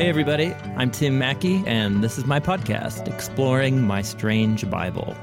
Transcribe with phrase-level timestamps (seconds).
[0.00, 5.14] Hey, everybody, I'm Tim Mackie, and this is my podcast, Exploring My Strange Bible.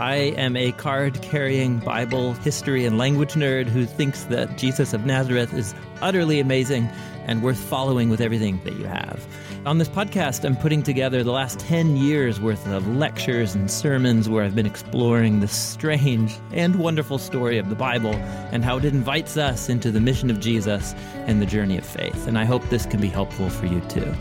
[0.00, 5.04] I am a card carrying Bible history and language nerd who thinks that Jesus of
[5.04, 6.88] Nazareth is utterly amazing
[7.26, 9.22] and worth following with everything that you have.
[9.66, 14.26] On this podcast, I'm putting together the last 10 years worth of lectures and sermons
[14.26, 18.14] where I've been exploring the strange and wonderful story of the Bible
[18.52, 20.94] and how it invites us into the mission of Jesus
[21.26, 22.26] and the journey of faith.
[22.26, 24.14] And I hope this can be helpful for you too.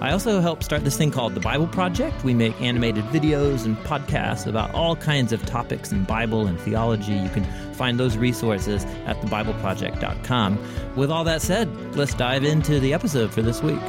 [0.00, 2.24] I also help start this thing called the Bible Project.
[2.24, 7.14] We make animated videos and podcasts about all kinds of topics in Bible and theology.
[7.14, 7.44] You can
[7.74, 10.96] find those resources at thebibleproject.com.
[10.96, 13.80] With all that said, let's dive into the episode for this week.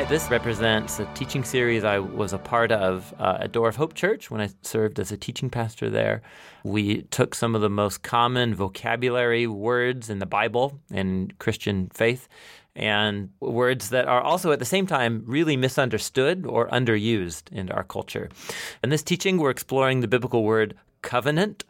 [0.00, 3.76] Right, this represents a teaching series I was a part of uh, at Door of
[3.76, 6.20] Hope Church when I served as a teaching pastor there.
[6.64, 12.28] We took some of the most common vocabulary words in the Bible and Christian faith
[12.74, 17.84] and words that are also at the same time really misunderstood or underused in our
[17.84, 18.28] culture.
[18.84, 21.64] In this teaching, we're exploring the biblical word covenant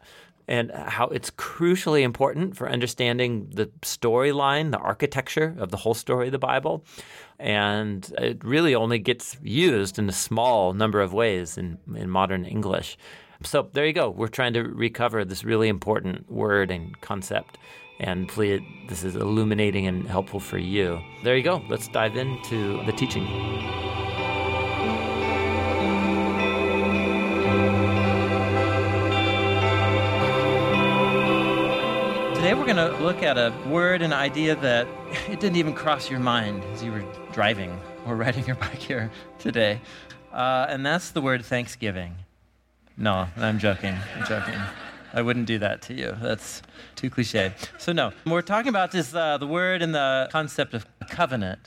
[0.47, 6.27] and how it's crucially important for understanding the storyline, the architecture of the whole story
[6.27, 6.85] of the Bible.
[7.37, 12.45] And it really only gets used in a small number of ways in, in modern
[12.45, 12.97] English.
[13.43, 14.09] So there you go.
[14.09, 17.57] We're trying to recover this really important word and concept.
[17.99, 21.01] And hopefully, this is illuminating and helpful for you.
[21.23, 21.63] There you go.
[21.67, 24.06] Let's dive into the teaching.
[32.47, 34.87] Today we're going to look at a word and idea that
[35.29, 37.03] it didn't even cross your mind as you were
[37.33, 39.81] driving or riding your bike here today.
[40.31, 42.15] Uh, and that's the word Thanksgiving.
[42.95, 43.97] No, I'm joking.
[44.15, 44.57] I'm joking.
[45.13, 46.15] I wouldn't do that to you.
[46.21, 46.61] That's
[46.95, 47.51] too cliche.
[47.79, 51.59] So, no, we're talking about this uh, the word and the concept of covenant.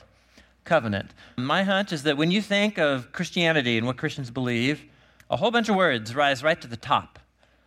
[0.63, 1.11] Covenant.
[1.37, 4.81] My hunch is that when you think of Christianity and what Christians believe,
[5.29, 7.19] a whole bunch of words rise right to the top.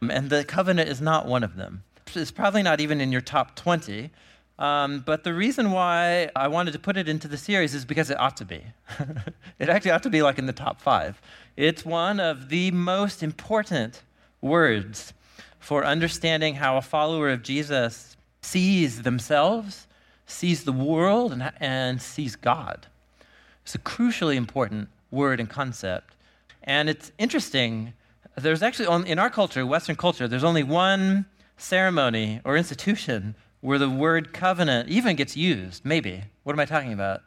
[0.03, 1.85] And the covenant is not one of them.
[2.17, 4.11] It's probably not even in your top 20.
[4.59, 8.11] Um, but the reason why I wanted to put it into the series is because
[8.11, 8.63] it ought to be.
[9.59, 11.21] it actually ought to be like in the top five.
[11.57, 14.03] It's one of the most important
[14.41, 15.13] words
[15.59, 19.87] for understanding how a follower of Jesus sees themselves,
[20.27, 22.87] sees the world, and, and sees God.
[23.63, 26.15] It's a crucially important word and concept.
[26.63, 27.95] And it's interesting.
[28.37, 31.27] There's actually, in our culture, Western culture, there's only one
[31.57, 36.25] ceremony or institution where the word covenant even gets used, maybe.
[36.43, 37.23] What am I talking about?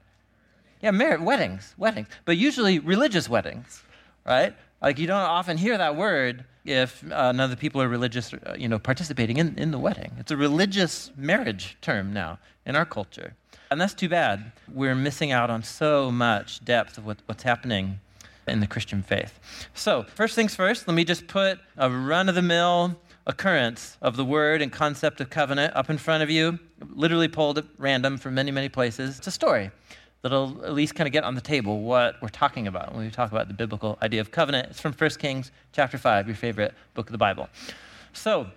[0.82, 3.82] Yeah, weddings, weddings, but usually religious weddings,
[4.26, 4.56] right?
[4.82, 8.34] Like you don't often hear that word if uh, none of the people are religious,
[8.34, 10.12] uh, you know, participating in, in the wedding.
[10.20, 13.34] It's a religious marriage term now in our culture.
[13.72, 14.52] And that's too bad.
[14.72, 18.00] We're missing out on so much depth of what, what's happening
[18.48, 19.40] in the Christian faith.
[19.74, 22.96] So, first things first, let me just put a run of the mill
[23.28, 26.58] occurrence of the word and concept of covenant up in front of you,
[26.90, 29.20] literally pulled at random from many, many places.
[29.20, 29.70] It's a story
[30.22, 33.12] that'll at least kind of get on the table what we're talking about when we
[33.12, 34.70] talk about the biblical idea of covenant.
[34.72, 37.50] It's from 1 Kings chapter 5, your favorite book of the Bible.
[38.14, 38.48] So,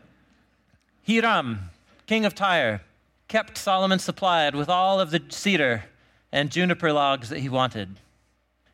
[1.07, 1.71] Hiram,
[2.07, 2.81] king of Tyre,
[3.29, 5.85] kept Solomon supplied with all of the cedar
[6.33, 7.97] and juniper logs that he wanted.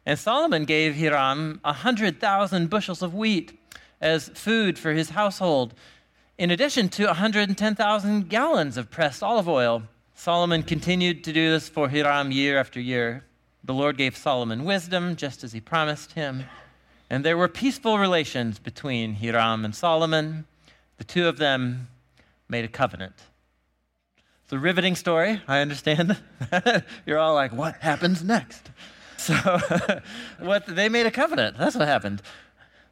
[0.05, 3.59] And Solomon gave Hiram a hundred thousand bushels of wheat
[4.01, 5.75] as food for his household,
[6.39, 9.83] in addition to 110,000 gallons of pressed olive oil.
[10.15, 13.25] Solomon continued to do this for Hiram year after year.
[13.65, 16.45] The Lord gave Solomon wisdom, just as he promised him.
[17.11, 20.47] And there were peaceful relations between Hiram and Solomon.
[20.99, 21.89] The two of them
[22.49, 23.15] made a covenant.
[24.45, 26.17] It's a riveting story, I understand.
[27.07, 28.71] You're all like, what happens next?
[29.19, 29.35] So,
[30.39, 31.57] what they made a covenant.
[31.57, 32.21] That's what happened.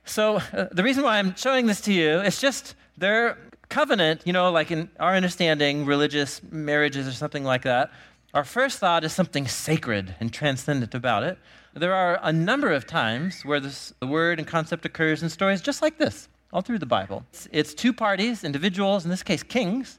[0.05, 4.33] So, uh, the reason why I'm showing this to you is just their covenant, you
[4.33, 7.91] know, like in our understanding, religious marriages or something like that.
[8.35, 11.39] Our first thought is something sacred and transcendent about it.
[11.73, 15.61] There are a number of times where this, the word and concept occurs in stories
[15.61, 17.25] just like this, all through the Bible.
[17.31, 19.99] It's, it's two parties, individuals, in this case, kings,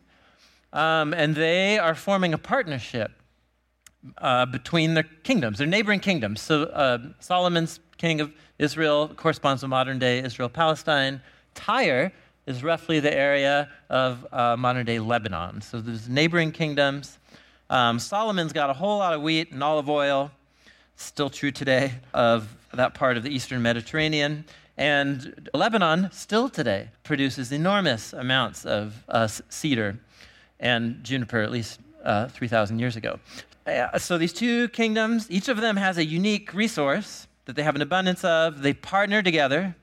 [0.72, 3.12] um, and they are forming a partnership
[4.18, 6.42] uh, between their kingdoms, their neighboring kingdoms.
[6.42, 11.22] So uh, Solomon's king of Israel corresponds to modern day Israel Palestine.
[11.54, 12.12] Tyre
[12.46, 15.62] is roughly the area of uh, modern day Lebanon.
[15.62, 17.18] So there's neighboring kingdoms.
[17.70, 20.32] Um, Solomon's got a whole lot of wheat and olive oil,
[20.96, 24.46] still true today, of that part of the eastern Mediterranean.
[24.78, 29.98] And Lebanon still today produces enormous amounts of uh, cedar
[30.60, 33.20] and juniper, at least uh, 3,000 years ago.
[33.66, 37.76] Uh, so these two kingdoms, each of them has a unique resource that they have
[37.76, 38.62] an abundance of.
[38.62, 39.76] They partner together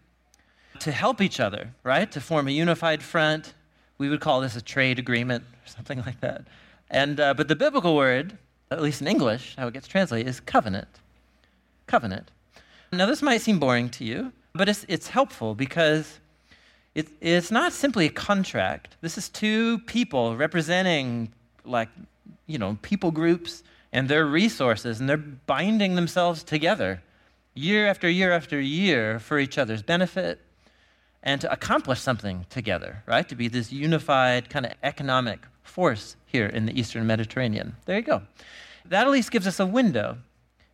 [0.81, 2.11] to help each other, right?
[2.12, 3.55] To form a unified front.
[3.99, 6.44] We would call this a trade agreement or something like that.
[6.90, 8.38] And, uh, but the biblical word,
[8.70, 10.88] at least in English, how it gets translated, is covenant.
[11.87, 12.31] Covenant.
[12.93, 16.20] Now, this might seem boring to you, but it's, it's helpful because
[16.94, 18.96] it, it's not simply a contract.
[19.00, 21.32] This is two people representing,
[21.64, 21.88] like,
[22.46, 23.62] you know, people groups
[23.93, 27.03] and their resources, and they're binding themselves together
[27.55, 30.41] year after year after year for each other's benefit
[31.23, 33.29] and to accomplish something together, right?
[33.29, 37.77] To be this unified kind of economic force here in the Eastern Mediterranean.
[37.85, 38.23] There you go.
[38.87, 40.19] That at least gives us a window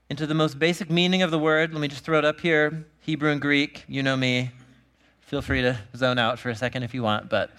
[0.09, 1.73] into the most basic meaning of the word.
[1.73, 3.85] Let me just throw it up here Hebrew and Greek.
[3.89, 4.51] You know me.
[5.21, 7.51] Feel free to zone out for a second if you want, but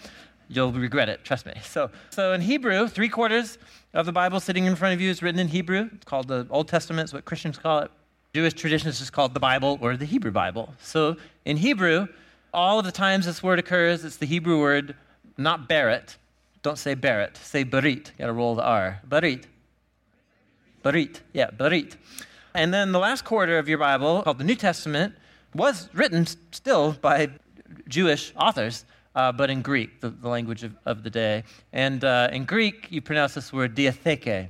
[0.50, 1.54] you'll regret it, trust me.
[1.64, 3.58] So, so in Hebrew, three quarters
[3.94, 5.90] of the Bible sitting in front of you is written in Hebrew.
[5.94, 7.92] It's called the Old Testament, it's what Christians call it.
[8.34, 10.74] Jewish tradition is just called the Bible or the Hebrew Bible.
[10.80, 11.16] So
[11.46, 12.08] in Hebrew,
[12.54, 14.96] all of the times this word occurs, it's the Hebrew word,
[15.38, 16.18] not Barrett.
[16.62, 18.12] Don't say Barrett, say Barit.
[18.18, 19.02] Got to roll the R.
[19.08, 19.46] Barit.
[20.84, 21.22] Barit.
[21.34, 21.96] Yeah, Barit.
[22.54, 25.16] And then the last quarter of your Bible, called the New Testament,
[25.54, 27.30] was written still by
[27.88, 28.86] Jewish authors,
[29.16, 31.44] uh, but in Greek, the, the language of, of, the day.
[31.74, 34.48] And uh, in Greek, you pronounce this word diatheke.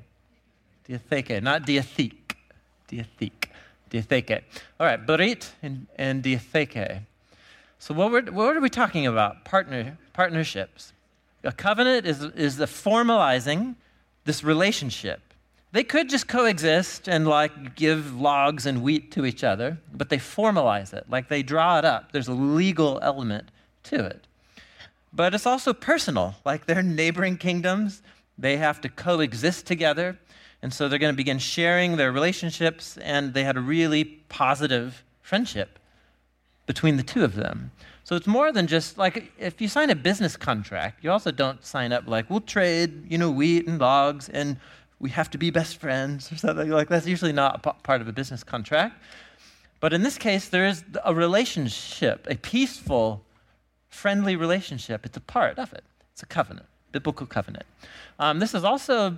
[0.88, 2.36] Diatheke, not diatheke.
[2.90, 3.46] Diatheke.
[3.90, 4.42] Diatheke.
[4.80, 7.02] All right, Barit and, and diatheke.
[7.80, 9.46] So what, were, what are we talking about?
[9.46, 10.94] Partner, partnerships.
[11.44, 13.76] A covenant is, is the formalizing
[14.26, 15.22] this relationship.
[15.72, 20.18] They could just coexist and like give logs and wheat to each other, but they
[20.18, 22.12] formalize it, like they draw it up.
[22.12, 23.50] There's a legal element
[23.84, 24.26] to it.
[25.12, 28.02] But it's also personal, like they're neighboring kingdoms,
[28.38, 30.18] they have to coexist together.
[30.62, 35.04] And so they're going to begin sharing their relationships, and they had a really positive
[35.22, 35.80] friendship
[36.66, 37.72] between the two of them.
[38.04, 41.64] So it's more than just like if you sign a business contract, you also don't
[41.64, 44.58] sign up like we'll trade, you know, wheat and logs and
[45.00, 48.12] we have to be best friends or something like that's usually not part of a
[48.12, 49.02] business contract.
[49.80, 53.24] But in this case, there is a relationship, a peaceful,
[53.90, 55.06] friendly relationship.
[55.06, 55.84] It's a part of it.
[56.14, 57.66] It's a covenant, biblical covenant.
[58.20, 59.18] Um, this is also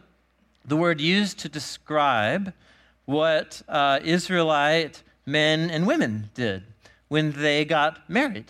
[0.65, 2.53] the word used to describe
[3.05, 6.63] what uh, Israelite men and women did
[7.07, 8.45] when they got married.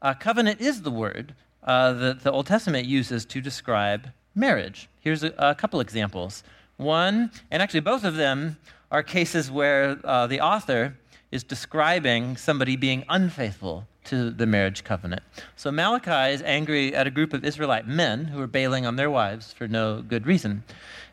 [0.00, 1.34] Uh, covenant is the word
[1.64, 4.88] uh, that the Old Testament uses to describe marriage.
[5.00, 6.44] Here's a, a, couple examples.
[6.76, 8.56] One, and actually both of them
[8.92, 10.96] are cases where uh, the author
[11.30, 15.22] is describing somebody being unfaithful to the marriage covenant.
[15.54, 19.10] So Malachi is angry at a group of Israelite men who are bailing on their
[19.10, 20.64] wives for no good reason.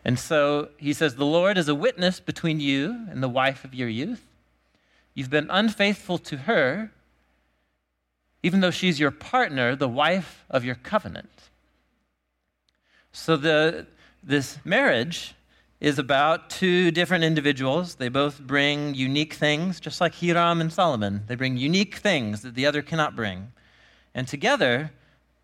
[0.06, 3.73] And so he says, The Lord is a witness between you and the wife of
[3.73, 4.25] your youth.
[5.13, 6.91] You've been unfaithful to her,
[8.44, 11.50] even though she's your partner, the wife of your covenant.
[13.12, 13.88] So the,
[14.23, 15.35] this marriage
[15.85, 17.93] is about two different individuals.
[17.93, 21.21] They both bring unique things, just like Hiram and Solomon.
[21.27, 23.51] They bring unique things that the other cannot bring.
[24.15, 24.89] And together,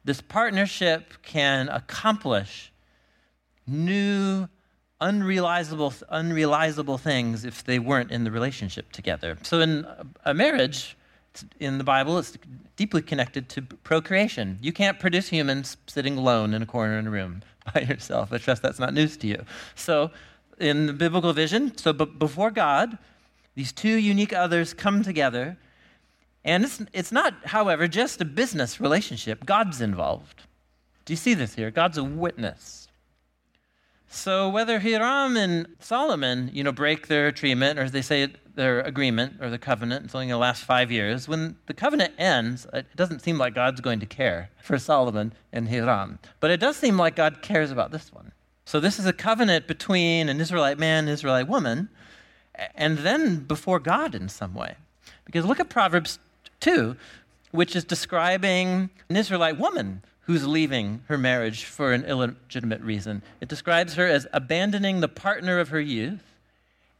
[0.03, 2.71] this partnership can accomplish
[3.67, 4.47] new,
[4.99, 9.37] unrealizable, unrealizable things if they weren't in the relationship together.
[9.43, 9.85] So, in
[10.25, 10.97] a marriage,
[11.59, 12.35] in the Bible, it's
[12.77, 14.57] deeply connected to procreation.
[14.59, 17.43] You can't produce humans sitting alone in a corner in a room
[17.75, 18.33] by yourself.
[18.33, 19.45] I trust that's not news to you.
[19.75, 20.09] So,
[20.61, 22.97] in the biblical vision, so b- before God,
[23.55, 25.57] these two unique others come together.
[26.43, 29.45] And it's, it's not, however, just a business relationship.
[29.45, 30.43] God's involved.
[31.05, 31.71] Do you see this here?
[31.71, 32.87] God's a witness.
[34.07, 39.35] So whether Hiram and Solomon, you know, break their agreement, or they say their agreement
[39.39, 41.27] or the covenant, it's only going to last five years.
[41.27, 45.69] When the covenant ends, it doesn't seem like God's going to care for Solomon and
[45.69, 48.33] Hiram, but it does seem like God cares about this one.
[48.71, 51.89] So this is a covenant between an Israelite man, and an Israelite woman,
[52.73, 54.75] and then before God in some way.
[55.25, 56.19] Because look at Proverbs
[56.61, 56.95] 2,
[57.51, 63.23] which is describing an Israelite woman who's leaving her marriage for an illegitimate reason.
[63.41, 66.37] It describes her as abandoning the partner of her youth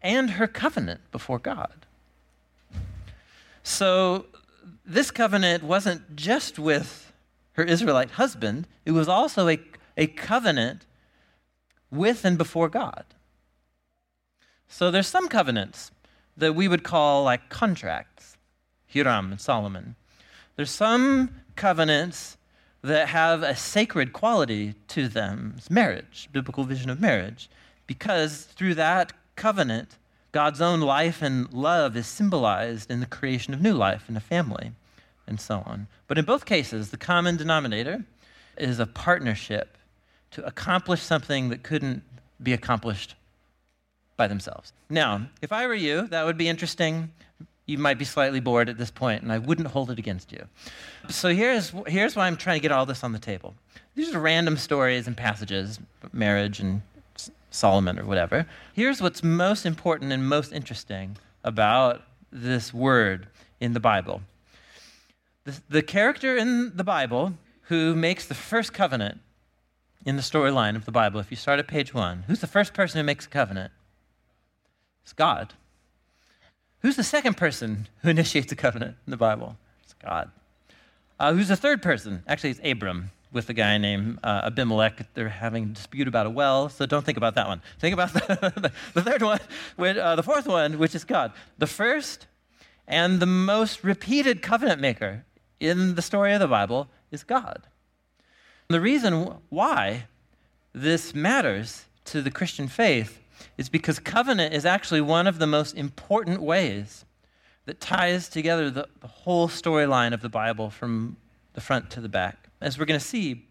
[0.01, 1.85] and her covenant before God.
[3.63, 4.25] So,
[4.85, 7.13] this covenant wasn't just with
[7.53, 9.57] her Israelite husband, it was also a,
[9.95, 10.85] a covenant
[11.91, 13.05] with and before God.
[14.67, 15.91] So, there's some covenants
[16.37, 18.37] that we would call like contracts,
[18.87, 19.95] Hiram and Solomon.
[20.55, 22.37] There's some covenants
[22.81, 25.55] that have a sacred quality to them.
[25.57, 27.49] It's marriage, biblical vision of marriage,
[27.85, 29.97] because through that covenant,
[30.31, 34.21] God's own life and love is symbolized in the creation of new life in a
[34.21, 34.71] family
[35.27, 35.87] and so on.
[36.07, 38.05] But in both cases, the common denominator
[38.57, 39.77] is a partnership
[40.31, 42.03] to accomplish something that couldn't
[42.41, 43.15] be accomplished
[44.17, 44.73] by themselves.
[44.89, 47.11] Now, if I were you, that would be interesting.
[47.65, 50.45] You might be slightly bored at this point, and I wouldn't hold it against you.
[51.09, 53.55] So here's, here's why I'm trying to get all this on the table.
[53.95, 55.79] These are random stories and passages,
[56.13, 56.81] marriage and
[57.51, 58.45] Solomon or whatever.
[58.73, 63.27] Here's what's most important and most interesting about this word
[63.59, 64.21] in the Bible.
[65.43, 67.33] The, the character in the Bible
[67.63, 69.19] who makes the first covenant
[70.05, 72.73] in the storyline of the Bible, if you start at page one, who's the first
[72.73, 73.71] person who makes a covenant?
[75.03, 75.53] It's God.
[76.79, 79.57] Who's the second person who initiates a covenant in the Bible?
[79.83, 80.31] It's God.
[81.19, 82.23] Uh, who's the third person?
[82.27, 85.13] Actually, it's Abram with a guy named uh, Abimelech.
[85.13, 87.61] They're having a dispute about a well, so don't think about that one.
[87.79, 89.39] Think about the, the third one,
[89.75, 91.31] which, uh, the fourth one, which is God.
[91.57, 92.27] The first
[92.87, 95.25] and the most repeated covenant maker
[95.59, 97.67] in the story of the Bible is God.
[98.71, 100.05] The reason why
[100.73, 103.19] this matters to the Christian faith
[103.57, 107.05] is because covenant is actually one of the most important ways
[107.65, 111.17] that ties together the, the whole storyline of the Bible from
[111.53, 112.49] the front to the back.
[112.59, 113.45] As we're going to see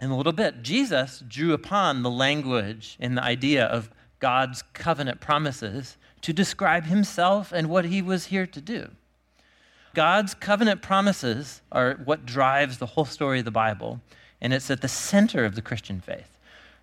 [0.00, 5.20] in a little bit, Jesus drew upon the language and the idea of God's covenant
[5.20, 8.90] promises to describe himself and what he was here to do.
[9.94, 14.00] God's covenant promises are what drives the whole story of the Bible,
[14.40, 16.30] and it's at the center of the Christian faith.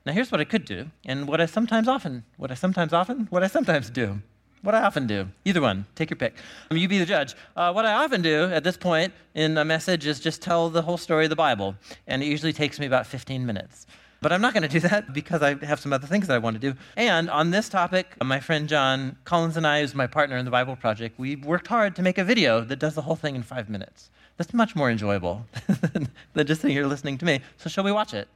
[0.05, 3.27] Now, here's what I could do, and what I sometimes often, what I sometimes often,
[3.29, 4.21] what I sometimes do.
[4.61, 5.27] What I often do.
[5.43, 5.85] Either one.
[5.93, 6.35] Take your pick.
[6.69, 7.35] I mean, you be the judge.
[7.55, 10.81] Uh, what I often do at this point in a message is just tell the
[10.81, 11.75] whole story of the Bible.
[12.07, 13.87] And it usually takes me about 15 minutes.
[14.21, 16.37] But I'm not going to do that because I have some other things that I
[16.37, 16.79] want to do.
[16.95, 20.51] And on this topic, my friend Jon Collins and I, who's my partner in the
[20.51, 23.43] Bible Project, we worked hard to make a video that does the whole thing in
[23.43, 24.09] five minutes.
[24.37, 25.45] That's much more enjoyable
[26.33, 27.41] than just sitting here listening to me.
[27.57, 28.27] So, shall we watch it?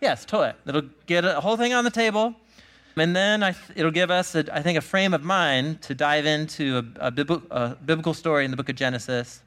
[0.00, 0.48] Yes, toy.
[0.48, 0.56] it.
[0.66, 2.34] It'll get a whole thing on the table,
[2.96, 6.26] and then th- it'll give us, a, I think, a frame of mind to dive
[6.26, 9.40] into a, a, a, biblical story in the book of Genesis.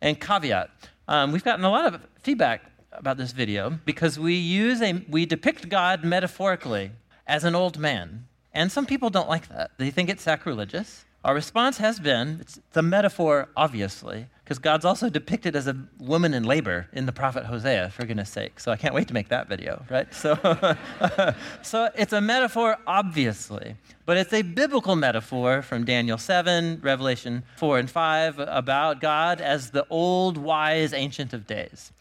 [0.00, 0.70] And caveat:
[1.08, 2.62] um, we've gotten a lot of feedback
[2.92, 6.92] about this video because we use a we depict God metaphorically
[7.26, 9.72] as an old man, and some people don't like that.
[9.76, 11.04] They think it's sacrilegious.
[11.24, 15.76] Our response has been it's, it's a metaphor, obviously, because God's also depicted as a
[16.00, 18.58] woman in labor in the prophet Hosea, for goodness sake.
[18.58, 20.12] So I can't wait to make that video, right?
[20.12, 20.34] So,
[21.62, 23.76] so it's a metaphor, obviously,
[24.06, 29.70] but it's a biblical metaphor from Daniel 7, Revelation 4 and 5 about God as
[29.70, 31.92] the old, wise, ancient of days.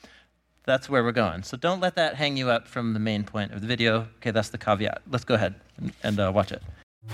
[0.64, 1.44] That's where we're going.
[1.44, 4.08] So don't let that hang you up from the main point of the video.
[4.18, 5.04] Okay, that's the caveat.
[5.12, 6.64] Let's go ahead and, and uh, watch it.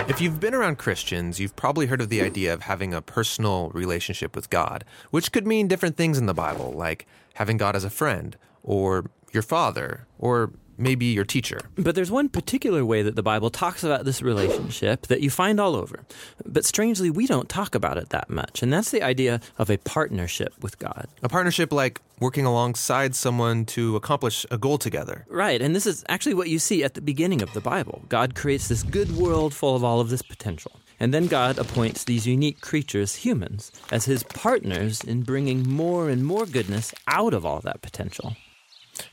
[0.07, 3.69] If you've been around Christians, you've probably heard of the idea of having a personal
[3.69, 7.83] relationship with God, which could mean different things in the Bible, like having God as
[7.83, 11.61] a friend, or your father, or maybe your teacher.
[11.75, 15.59] But there's one particular way that the Bible talks about this relationship that you find
[15.59, 16.05] all over.
[16.45, 18.63] But strangely, we don't talk about it that much.
[18.63, 21.07] And that's the idea of a partnership with God.
[21.23, 25.25] A partnership like working alongside someone to accomplish a goal together.
[25.29, 25.61] Right.
[25.61, 28.03] And this is actually what you see at the beginning of the Bible.
[28.09, 30.71] God creates this good world full of all of this potential.
[30.97, 36.25] And then God appoints these unique creatures, humans, as his partners in bringing more and
[36.25, 38.37] more goodness out of all that potential.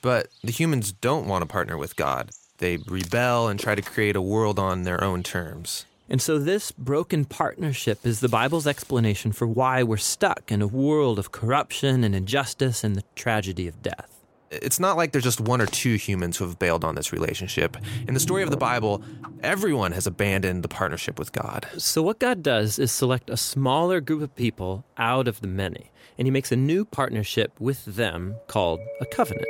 [0.00, 2.30] But the humans don't want to partner with God.
[2.58, 5.84] They rebel and try to create a world on their own terms.
[6.08, 10.66] And so, this broken partnership is the Bible's explanation for why we're stuck in a
[10.66, 14.20] world of corruption and injustice and the tragedy of death.
[14.50, 17.78] It's not like there's just one or two humans who have bailed on this relationship.
[18.06, 19.02] In the story of the Bible,
[19.42, 21.66] everyone has abandoned the partnership with God.
[21.78, 25.90] So, what God does is select a smaller group of people out of the many,
[26.18, 29.48] and He makes a new partnership with them called a covenant.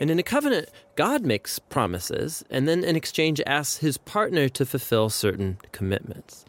[0.00, 4.66] And in a covenant, God makes promises and then in exchange asks his partner to
[4.66, 6.44] fulfill certain commitments.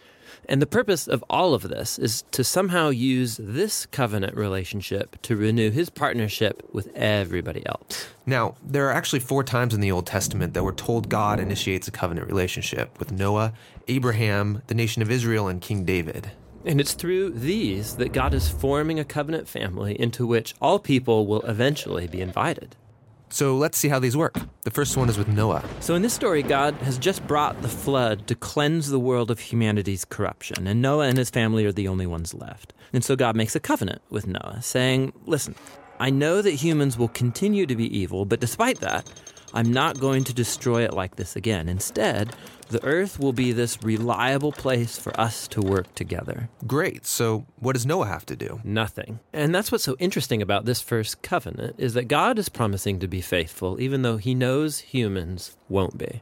[0.48, 5.36] And the purpose of all of this is to somehow use this covenant relationship to
[5.36, 8.08] renew his partnership with everybody else.
[8.26, 11.88] Now, there are actually four times in the Old Testament that we're told God initiates
[11.88, 13.54] a covenant relationship with Noah,
[13.88, 16.32] Abraham, the nation of Israel, and King David.
[16.64, 21.28] And it's through these that God is forming a covenant family into which all people
[21.28, 22.76] will eventually be invited.
[23.30, 24.36] So let's see how these work.
[24.64, 25.64] The first one is with Noah.
[25.80, 29.40] So, in this story, God has just brought the flood to cleanse the world of
[29.40, 32.74] humanity's corruption, and Noah and his family are the only ones left.
[32.94, 35.56] And so, God makes a covenant with Noah, saying, Listen,
[36.00, 39.10] I know that humans will continue to be evil, but despite that,
[39.56, 41.70] I'm not going to destroy it like this again.
[41.70, 42.36] Instead,
[42.68, 46.50] the earth will be this reliable place for us to work together.
[46.68, 47.06] Great.
[47.06, 48.60] So what does Noah have to do?
[48.66, 49.22] Nothing.
[49.32, 53.08] And that's what's so interesting about this first covenant is that God is promising to
[53.08, 56.22] be faithful even though he knows humans won't be.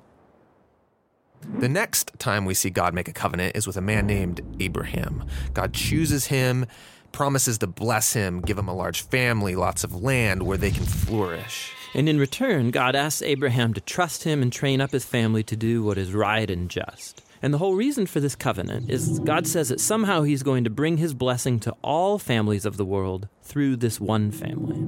[1.57, 5.25] The next time we see God make a covenant is with a man named Abraham.
[5.53, 6.67] God chooses him,
[7.11, 10.85] promises to bless him, give him a large family, lots of land where they can
[10.85, 11.73] flourish.
[11.93, 15.55] And in return, God asks Abraham to trust him and train up his family to
[15.55, 17.21] do what is right and just.
[17.41, 20.69] And the whole reason for this covenant is God says that somehow he's going to
[20.69, 24.83] bring his blessing to all families of the world through this one family.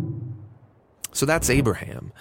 [1.12, 2.12] So that's Abraham.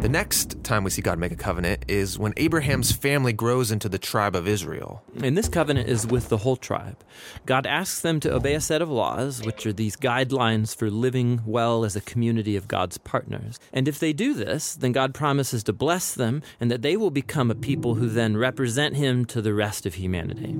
[0.00, 3.88] The next time we see God make a covenant is when Abraham's family grows into
[3.88, 5.02] the tribe of Israel.
[5.22, 7.04] And this covenant is with the whole tribe.
[7.46, 11.42] God asks them to obey a set of laws, which are these guidelines for living
[11.46, 13.60] well as a community of God's partners.
[13.72, 17.10] And if they do this, then God promises to bless them and that they will
[17.10, 20.56] become a people who then represent Him to the rest of humanity.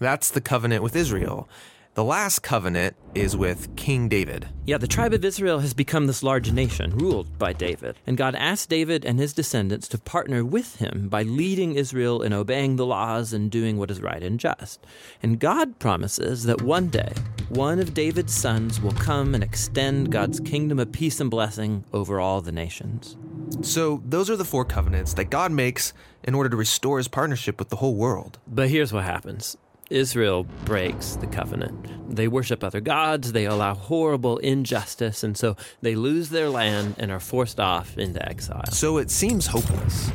[0.00, 1.48] That's the covenant with Israel.
[1.94, 4.48] The last covenant is with King David.
[4.64, 7.98] Yeah, the tribe of Israel has become this large nation ruled by David.
[8.06, 12.32] And God asked David and his descendants to partner with him by leading Israel in
[12.32, 14.86] obeying the laws and doing what is right and just.
[15.22, 17.12] And God promises that one day,
[17.50, 22.18] one of David's sons will come and extend God's kingdom of peace and blessing over
[22.18, 23.18] all the nations.
[23.60, 25.92] So, those are the four covenants that God makes
[26.24, 28.38] in order to restore his partnership with the whole world.
[28.46, 29.58] But here's what happens
[29.92, 32.14] Israel breaks the covenant.
[32.14, 37.10] They worship other gods, they allow horrible injustice, and so they lose their land and
[37.10, 38.64] are forced off into exile.
[38.72, 40.10] So it seems hopeless.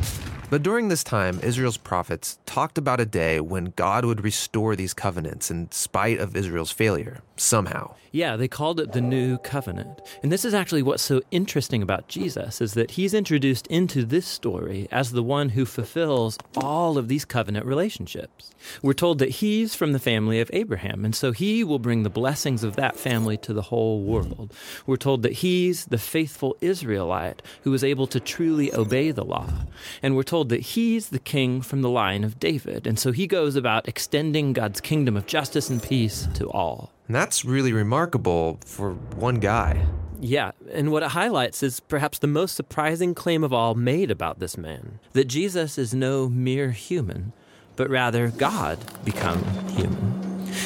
[0.50, 4.94] But during this time, Israel's prophets talked about a day when God would restore these
[4.94, 7.96] covenants in spite of Israel's failure, somehow.
[8.14, 10.02] Yeah, they called it the New Covenant.
[10.24, 14.26] And this is actually what's so interesting about Jesus is that he's introduced into this
[14.26, 18.52] story as the one who fulfills all of these covenant relationships.
[18.82, 22.10] We're told that he's from the family of Abraham, and so he will bring the
[22.10, 24.54] blessings of that family to the whole world.
[24.86, 29.50] We're told that he's the faithful Israelite who was able to truly obey the law.
[30.02, 33.28] And we're told that he's the king from the line of David, and so he
[33.28, 36.92] goes about extending God's kingdom of justice and peace to all.
[37.08, 39.86] And that's really remarkable for one guy.
[40.20, 44.40] Yeah, and what it highlights is perhaps the most surprising claim of all made about
[44.40, 47.34] this man that Jesus is no mere human,
[47.76, 50.18] but rather God become human.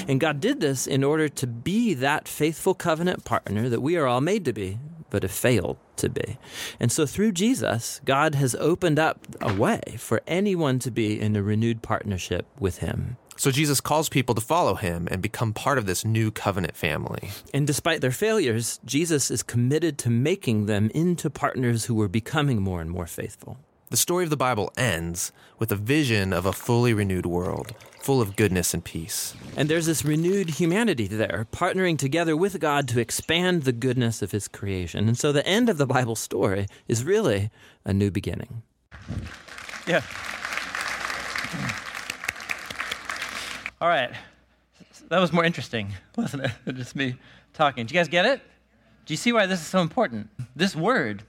[0.07, 4.07] And God did this in order to be that faithful covenant partner that we are
[4.07, 4.79] all made to be,
[5.11, 6.39] but have failed to be.
[6.79, 11.35] And so through Jesus, God has opened up a way for anyone to be in
[11.35, 13.17] a renewed partnership with Him.
[13.41, 17.31] So Jesus calls people to follow him and become part of this new covenant family.
[17.51, 22.61] And despite their failures, Jesus is committed to making them into partners who are becoming
[22.61, 23.57] more and more faithful.
[23.89, 28.21] The story of the Bible ends with a vision of a fully renewed world, full
[28.21, 29.35] of goodness and peace.
[29.55, 34.31] And there's this renewed humanity there, partnering together with God to expand the goodness of
[34.31, 35.07] His creation.
[35.07, 37.51] And so the end of the Bible story is really
[37.85, 38.63] a new beginning.
[39.87, 40.01] Yeah.
[43.79, 44.11] All right.
[45.09, 46.51] That was more interesting, wasn't it?
[46.65, 47.15] than Just me
[47.53, 47.85] talking.
[47.85, 48.41] Do you guys get it?
[49.05, 50.29] Do you see why this is so important?
[50.55, 51.23] This word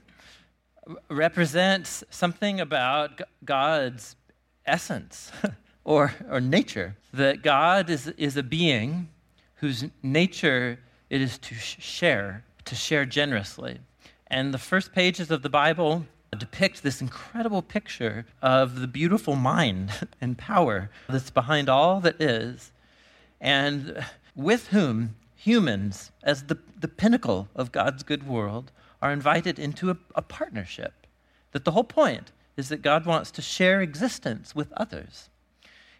[1.09, 4.15] represents something about God's
[4.65, 5.31] essence
[5.83, 6.95] or, or nature.
[7.13, 9.09] That God is, is a being
[9.55, 13.79] whose nature it is to share, to share generously.
[14.27, 16.05] And the first pages of the Bible
[16.37, 19.91] depict this incredible picture of the beautiful mind
[20.21, 22.71] and power that's behind all that is,
[23.39, 24.03] and
[24.35, 29.97] with whom humans, as the, the pinnacle of God's good world, are invited into a,
[30.15, 31.05] a partnership.
[31.51, 35.29] That the whole point is that God wants to share existence with others.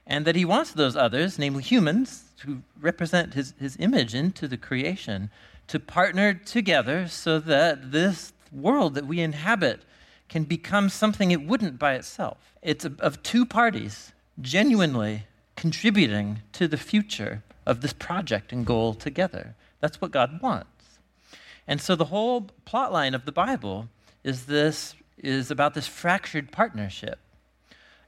[0.05, 4.57] And that he wants those others, namely humans, to represent his, his image into the
[4.57, 5.29] creation,
[5.67, 9.81] to partner together so that this world that we inhabit
[10.29, 12.53] can become something it wouldn't by itself.
[12.61, 14.11] It's of two parties
[14.41, 19.55] genuinely contributing to the future of this project and goal together.
[19.79, 20.99] That's what God wants.
[21.67, 23.89] And so the whole plot line of the Bible
[24.23, 27.19] is this is about this fractured partnership.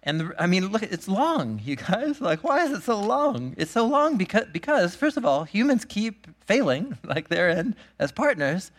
[0.06, 2.22] And the, I mean, look, it's long, you guys.
[2.22, 3.56] Like, why is it so long?
[3.58, 8.12] It's so long because, because, first of all, humans keep failing, like they're in as
[8.12, 8.72] partners.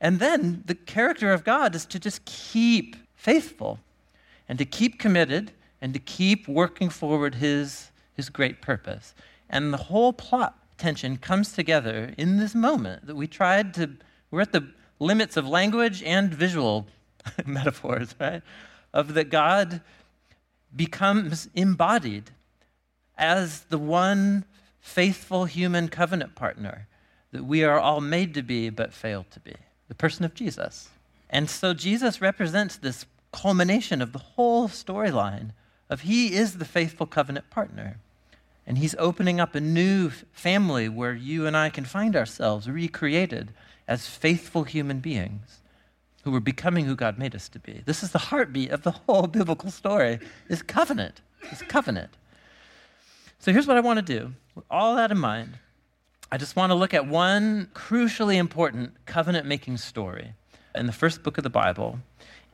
[0.00, 3.80] And then the character of God is to just keep faithful
[4.48, 9.14] and to keep committed and to keep working forward his, his great purpose.
[9.48, 13.90] And the whole plot tension comes together in this moment that we tried to,
[14.30, 14.68] we're at the
[14.98, 16.86] limits of language and visual
[17.46, 18.42] metaphors, right?
[18.92, 19.80] Of that God
[20.74, 22.30] becomes embodied
[23.16, 24.44] as the one
[24.80, 26.86] faithful human covenant partner
[27.32, 29.54] that we are all made to be but fail to be
[29.88, 30.88] the person of Jesus.
[31.30, 35.50] And so Jesus represents this culmination of the whole storyline
[35.90, 37.98] of he is the faithful covenant partner.
[38.66, 43.52] And he's opening up a new family where you and I can find ourselves recreated
[43.86, 45.60] as faithful human beings
[46.24, 47.82] who are becoming who God made us to be.
[47.84, 51.20] This is the heartbeat of the whole biblical story is covenant.
[51.52, 52.10] Is covenant.
[53.38, 54.32] So here's what I want to do.
[54.54, 55.58] With all that in mind,
[56.32, 60.32] I just want to look at one crucially important covenant making story
[60.74, 61.98] in the first book of the Bible.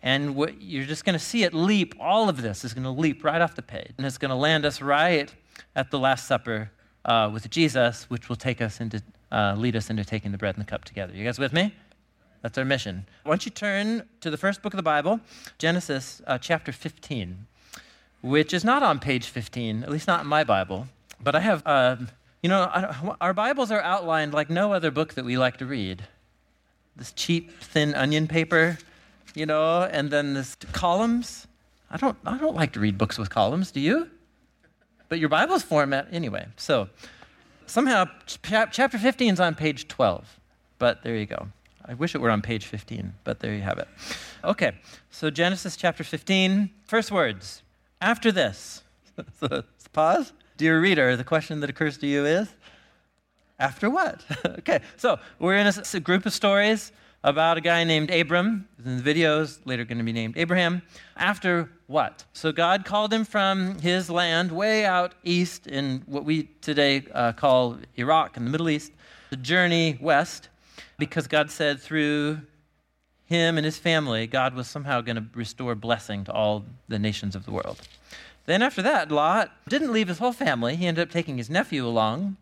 [0.02, 2.90] And what you're just going to see it leap, all of this is going to
[2.90, 3.92] leap right off the page.
[3.96, 5.32] And it's going to land us right
[5.76, 6.72] at the Last Supper
[7.04, 10.56] uh, with Jesus, which will take us into, uh, lead us into taking the bread
[10.56, 11.14] and the cup together.
[11.14, 11.72] You guys with me?
[12.42, 13.06] That's our mission.
[13.24, 15.20] Why don't you turn to the first book of the Bible,
[15.58, 17.46] Genesis uh, chapter 15,
[18.22, 20.86] which is not on page 15, at least not in my Bible.
[21.22, 21.96] But I have, uh,
[22.42, 26.04] you know, our Bibles are outlined like no other book that we like to read.
[26.96, 28.78] This cheap, thin onion paper,
[29.34, 31.46] you know, and then this columns.
[31.90, 34.08] I don't, I don't like to read books with columns, do you?
[35.10, 36.46] But your Bible's format, anyway.
[36.56, 36.88] So
[37.66, 40.40] somehow, chapter 15 is on page 12,
[40.78, 41.48] but there you go.
[41.84, 43.88] I wish it were on page 15, but there you have it.
[44.44, 44.72] Okay,
[45.10, 47.62] so Genesis chapter 15, first words.
[48.00, 48.82] After this,
[49.40, 50.32] so pause.
[50.56, 52.48] Dear reader, the question that occurs to you is
[53.58, 54.24] after what?
[54.58, 56.92] okay, so we're in a, a, group of stories
[57.24, 58.68] about a guy named Abram.
[58.84, 60.82] In the videos, later going to be named Abraham.
[61.16, 62.24] After what?
[62.34, 67.32] So God called him from his land way out east in what we today uh,
[67.32, 68.92] call Iraq in the Middle East,
[69.30, 70.49] to journey west
[71.00, 72.42] because God said through
[73.24, 77.34] him and his family, God was somehow going to restore blessing to all the nations
[77.34, 77.80] of the world.
[78.46, 80.76] Then after that, Lot didn't leave his whole family.
[80.76, 82.36] He ended up taking his nephew along.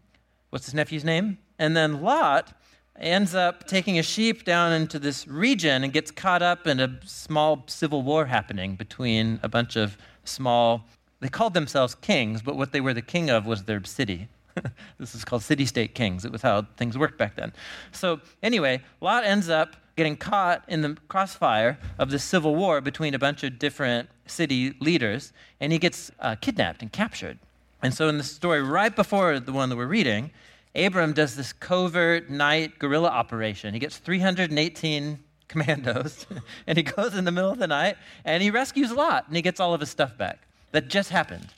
[0.51, 1.39] What's his nephew's name?
[1.59, 2.53] And then Lot
[2.99, 6.99] ends up taking a sheep down into this region and gets caught up in a
[7.05, 10.85] small civil war happening between a bunch of small,
[11.21, 14.29] they called themselves kings, but what they were the king of was their city.
[14.99, 16.25] this is called city state kings.
[16.25, 17.53] It was how things worked back then.
[17.93, 23.15] So, anyway, Lot ends up getting caught in the crossfire of the civil war between
[23.15, 27.39] a bunch of different city leaders, and he gets uh, kidnapped and captured.
[27.83, 30.31] And so, in the story right before the one that we're reading,
[30.75, 33.75] Abram does this covert night guerrilla operation.
[33.75, 35.19] He gets 318
[35.49, 36.27] commandos,
[36.67, 39.43] and he goes in the middle of the night and he rescues Lot, and he
[39.43, 40.41] gets all of his stuff back.
[40.73, 41.49] That just happened.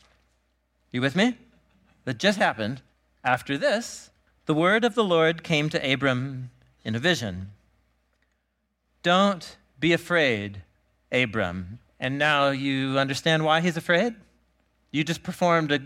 [0.92, 1.36] You with me?
[2.04, 2.82] That just happened.
[3.24, 4.10] After this,
[4.46, 6.50] the word of the Lord came to Abram
[6.84, 7.50] in a vision.
[9.02, 10.62] Don't be afraid,
[11.12, 11.78] Abram.
[11.98, 14.14] And now you understand why he's afraid?
[14.90, 15.80] You just performed a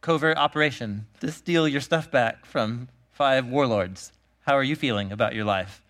[0.00, 4.12] covert operation to steal your stuff back from five warlords.
[4.46, 5.82] How are you feeling about your life?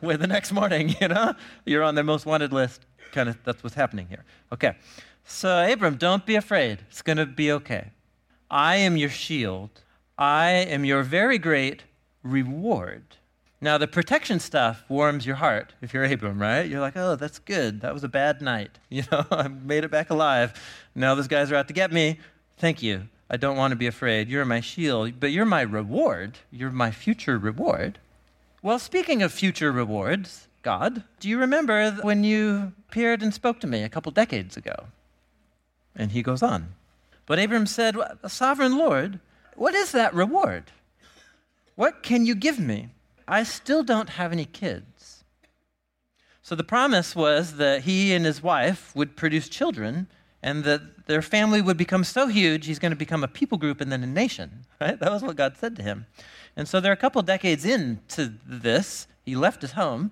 [0.00, 2.84] With the next morning, you know, you're on their most wanted list.
[3.12, 4.24] Kind of, that's what's happening here.
[4.52, 4.74] Okay.
[5.24, 6.80] So, Abram, don't be afraid.
[6.90, 7.90] It's going to be okay.
[8.50, 9.70] I am your shield.
[10.18, 11.82] I am your very great
[12.22, 13.02] reward.
[13.60, 16.68] Now, the protection stuff warms your heart if you're Abram, right?
[16.68, 17.80] You're like, oh, that's good.
[17.80, 18.78] That was a bad night.
[18.90, 20.52] You know, I made it back alive.
[20.94, 22.18] Now those guys are out to get me.
[22.58, 23.08] Thank you.
[23.30, 24.28] I don't want to be afraid.
[24.28, 26.38] You're my shield, but you're my reward.
[26.50, 27.98] You're my future reward.
[28.62, 33.66] Well, speaking of future rewards, God, do you remember when you appeared and spoke to
[33.66, 34.88] me a couple decades ago?
[35.96, 36.74] And he goes on.
[37.24, 37.96] But Abram said,
[38.26, 39.18] Sovereign Lord,
[39.54, 40.72] what is that reward?
[41.74, 42.90] What can you give me?
[43.26, 45.24] I still don't have any kids.
[46.42, 50.08] So the promise was that he and his wife would produce children
[50.42, 53.80] and that their family would become so huge he's going to become a people group
[53.80, 56.06] and then a nation right that was what god said to him
[56.56, 60.10] and so they're a couple decades into this he left his home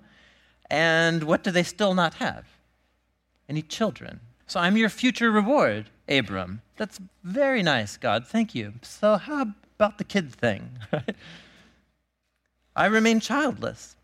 [0.71, 2.47] and what do they still not have
[3.49, 9.17] any children so i'm your future reward abram that's very nice god thank you so
[9.17, 9.43] how
[9.77, 10.79] about the kid thing
[12.77, 13.97] i remain childless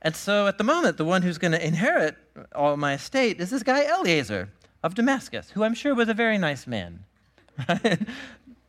[0.00, 2.16] and so at the moment the one who's going to inherit
[2.54, 4.48] all my estate is this guy eliezer
[4.80, 7.04] of Damascus, who I'm sure was a very nice man.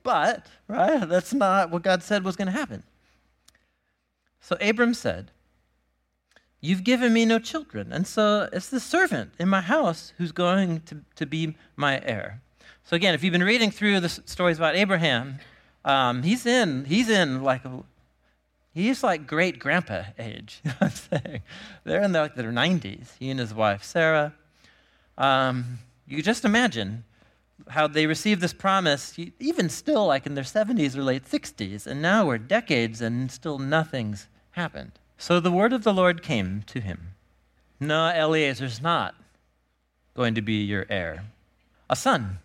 [0.04, 2.84] But, right, that's not what God said was going to happen.
[4.41, 5.32] So Abram said,
[6.62, 10.82] You've given me no children, and so it's the servant in my house who's going
[10.88, 12.41] to, to be my heir.
[12.89, 15.38] So again, if you've been reading through the stories about Abraham,
[15.86, 17.84] um, he's in he's in like a,
[18.73, 20.60] he's like great grandpa age.
[20.65, 21.41] You know what I'm saying?
[21.84, 23.10] They're in like their 90s.
[23.19, 24.34] He and his wife Sarah.
[25.19, 27.04] Um, you just imagine
[27.67, 32.02] how they received this promise, even still like in their 70s or late 60s, and
[32.02, 34.93] now we're decades and still nothing's happened.
[35.15, 37.13] So the word of the Lord came to him
[37.80, 39.13] No, Eliezer's not
[40.15, 41.25] going to be your heir.
[41.88, 42.39] A son,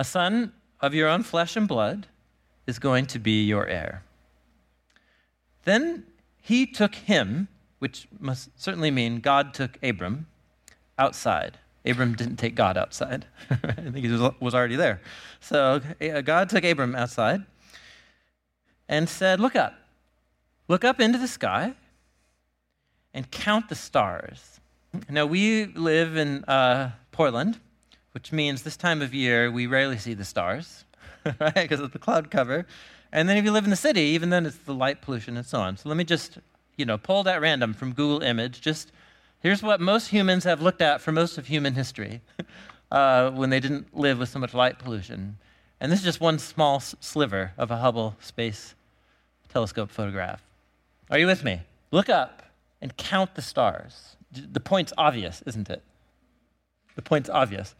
[0.00, 2.06] a son of your own flesh and blood,
[2.66, 4.02] is going to be your heir.
[5.64, 6.04] Then
[6.40, 7.48] he took him,
[7.80, 10.26] which must certainly mean God took Abram,
[10.98, 11.58] outside.
[11.84, 13.26] Abram didn't take God outside.
[13.50, 15.02] I think he was already there.
[15.40, 15.82] So
[16.24, 17.44] God took Abram outside
[18.88, 19.74] and said, Look up.
[20.66, 21.74] Look up into the sky
[23.12, 24.60] and count the stars.
[25.10, 27.60] Now, we live in uh, Portland,
[28.12, 30.84] which means this time of year we rarely see the stars,
[31.40, 31.54] right?
[31.54, 32.66] Because of the cloud cover.
[33.12, 35.46] And then if you live in the city, even then it's the light pollution and
[35.46, 35.76] so on.
[35.76, 36.38] So let me just,
[36.76, 38.60] you know, pull that random from Google Image.
[38.60, 38.92] Just
[39.40, 42.20] here's what most humans have looked at for most of human history
[42.92, 45.38] uh, when they didn't live with so much light pollution.
[45.80, 48.74] And this is just one small sliver of a Hubble Space
[49.48, 50.42] Telescope photograph.
[51.10, 51.62] Are you with me?
[51.90, 52.42] Look up
[52.80, 54.16] and count the stars.
[54.30, 55.82] The point's obvious, isn't it?
[56.94, 57.74] The point's obvious.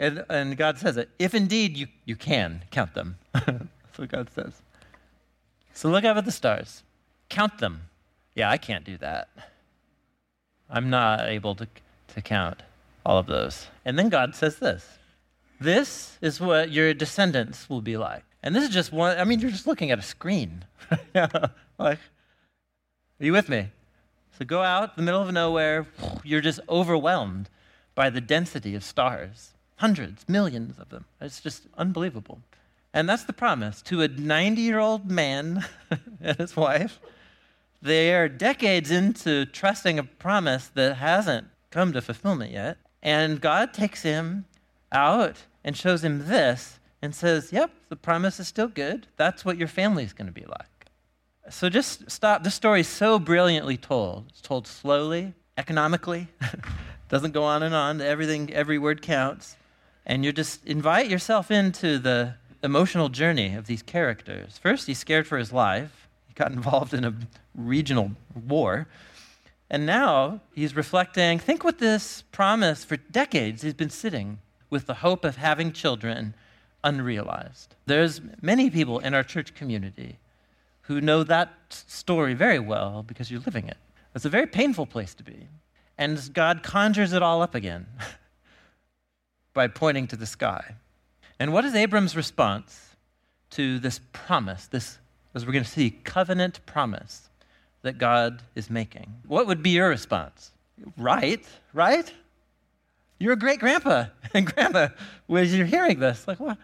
[0.00, 1.10] And, and God says it.
[1.18, 3.18] If indeed you, you can count them.
[3.34, 4.62] That's what God says.
[5.74, 6.82] So look up at the stars.
[7.28, 7.82] Count them.
[8.34, 9.28] Yeah, I can't do that.
[10.70, 11.68] I'm not able to,
[12.14, 12.62] to count
[13.04, 13.66] all of those.
[13.84, 14.98] And then God says this
[15.60, 18.24] This is what your descendants will be like.
[18.42, 20.64] And this is just one, I mean, you're just looking at a screen.
[21.14, 21.98] like, are
[23.18, 23.68] you with me?
[24.38, 25.86] So go out in the middle of nowhere,
[26.24, 27.50] you're just overwhelmed
[27.94, 29.52] by the density of stars.
[29.80, 31.06] Hundreds, millions of them.
[31.22, 32.42] It's just unbelievable.
[32.92, 35.64] And that's the promise to a 90 year old man
[36.20, 37.00] and his wife.
[37.80, 42.76] They are decades into trusting a promise that hasn't come to fulfillment yet.
[43.02, 44.44] And God takes him
[44.92, 49.06] out and shows him this and says, Yep, the promise is still good.
[49.16, 50.90] That's what your family is going to be like.
[51.48, 52.44] So just stop.
[52.44, 54.26] This story is so brilliantly told.
[54.28, 56.28] It's told slowly, economically,
[57.08, 58.02] doesn't go on and on.
[58.02, 59.56] Everything, every word counts.
[60.06, 64.58] And you just invite yourself into the emotional journey of these characters.
[64.58, 66.08] First, he's scared for his life.
[66.28, 67.14] He got involved in a
[67.54, 68.86] regional war.
[69.70, 74.94] And now he's reflecting think what this promise for decades he's been sitting with the
[74.94, 76.34] hope of having children
[76.82, 77.74] unrealized.
[77.86, 80.18] There's many people in our church community
[80.82, 83.76] who know that story very well because you're living it.
[84.14, 85.46] It's a very painful place to be.
[85.96, 87.86] And God conjures it all up again
[89.54, 90.76] by pointing to the sky.
[91.38, 92.96] And what is Abram's response
[93.50, 94.98] to this promise, this,
[95.34, 97.30] as we're going to see, covenant promise
[97.82, 99.14] that God is making?
[99.26, 100.52] What would be your response?
[100.96, 102.12] Right, right?
[103.18, 104.88] You're a great grandpa and grandma
[105.26, 106.26] when you're hearing this.
[106.26, 106.58] Like, what?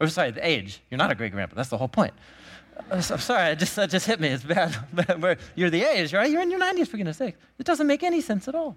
[0.00, 0.80] Or sorry, the age.
[0.90, 1.56] You're not a great grandpa.
[1.56, 2.12] That's the whole point.
[2.90, 4.28] Uh, I'm sorry, it just, that just hit me.
[4.28, 4.76] It's bad.
[5.54, 6.30] You're the age, right?
[6.30, 7.36] You're in your 90s, for goodness sake.
[7.58, 8.76] It doesn't make any sense at all.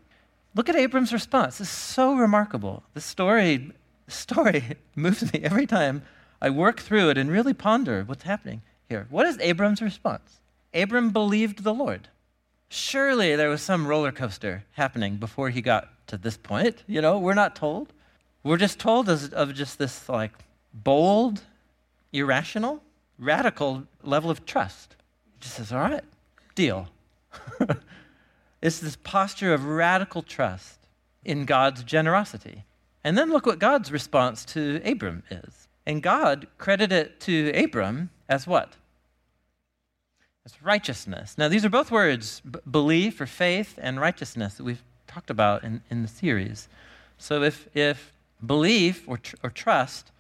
[0.56, 1.62] Look at Abram's response.
[1.62, 2.84] It's so remarkable.
[2.94, 3.72] The story,
[4.08, 4.64] story
[4.96, 6.04] moves me every time
[6.42, 9.08] I work through it and really ponder what's happening here.
[9.10, 10.40] What is Abram's response?
[10.74, 12.08] Abram believed the Lord.
[12.70, 16.84] Surely there was some roller coaster happening before he got to this point.
[16.88, 17.94] You know, we're not told.
[18.44, 20.32] We're just told of just this like
[20.74, 21.42] bold,
[22.14, 22.82] irrational,
[23.18, 24.96] radical level of trust.
[25.34, 26.04] He just says, All right,
[26.56, 26.88] deal.
[28.62, 30.80] it's this posture of radical trust
[31.24, 32.66] in God's generosity.
[33.04, 35.68] And then look what God's response to Abram is.
[35.86, 38.74] And God credited it to Abram as what?
[40.46, 41.38] As righteousness.
[41.38, 45.64] Now, these are both words b- belief or faith and righteousness that we've talked about
[45.64, 46.68] in, in the series.
[47.18, 48.14] So, if, if
[48.46, 50.12] belief or, tr- or trust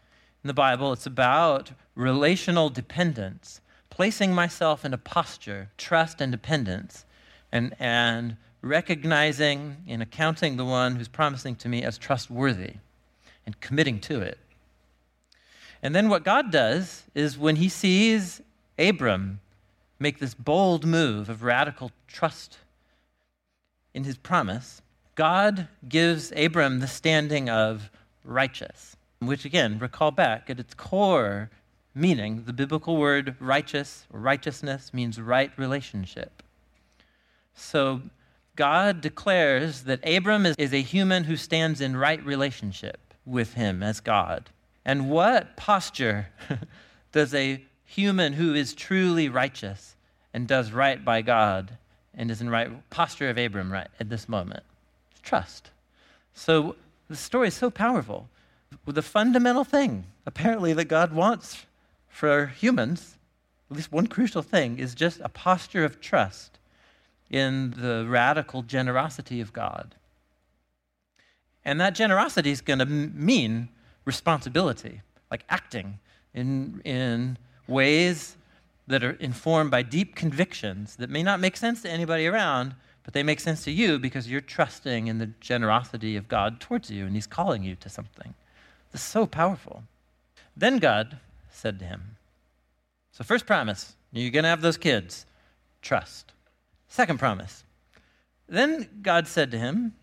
[0.44, 7.06] in the Bible, it's about relational dependence, placing myself in a posture, trust and dependence,
[7.52, 12.74] and, and recognizing and accounting the one who's promising to me as trustworthy
[13.46, 14.38] and committing to it.
[15.82, 18.42] And then what God does is when he sees
[18.78, 19.40] Abram
[20.00, 22.58] make this bold move of radical trust
[23.94, 24.82] in his promise,
[25.16, 27.90] God gives Abram the standing of
[28.24, 31.50] righteous which again, recall back, at its core
[31.94, 36.42] meaning, the biblical word righteous, righteousness means right relationship.
[37.56, 38.02] So
[38.56, 43.82] God declares that Abram is, is a human who stands in right relationship with him
[43.82, 44.50] as God.
[44.84, 46.28] And what posture
[47.12, 49.96] does a human who is truly righteous
[50.34, 51.78] and does right by God
[52.14, 54.64] and is in right posture of Abram right at this moment?
[55.24, 55.72] Trust.
[56.34, 56.76] So
[57.08, 58.30] the story is so powerful.
[58.86, 61.66] The fundamental thing, apparently, that God wants
[62.08, 63.18] for humans,
[63.72, 66.59] at least one crucial thing, is just a posture of trust
[67.30, 69.96] in the radical generosity of God.
[71.64, 73.70] And that generosity is going to mean
[74.06, 76.00] responsibility, like acting
[76.34, 77.38] in, in
[77.68, 78.38] ways
[78.88, 83.14] that are informed by deep convictions that may not make sense to anybody around, but
[83.14, 87.06] they make sense to you because you're trusting in the generosity of God towards you
[87.06, 88.34] and He's calling you to something.
[88.92, 89.84] This is so powerful.
[90.58, 91.20] Then God
[91.52, 92.18] said to him,
[93.12, 95.26] So, first promise, you're going to have those kids.
[95.82, 96.34] Trust.
[96.90, 97.64] Second promise.
[98.48, 99.94] Then God said to him,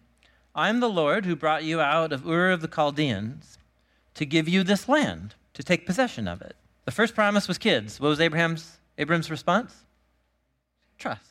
[0.55, 3.59] I am the Lord who brought you out of Ur of the Chaldeans
[4.15, 6.57] to give you this land, to take possession of it.
[6.87, 8.01] The first promise was kids.
[8.01, 9.85] What was Abraham's, Abraham's response?
[10.99, 11.29] Trust.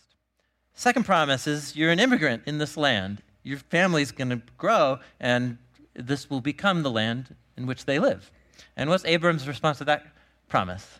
[0.74, 3.24] Second promise is you're an immigrant in this land.
[3.41, 5.58] Your family's going to grow, and
[5.94, 8.30] this will become the land in which they live.
[8.76, 10.06] And what's Abraham's response to that
[10.50, 11.00] promise?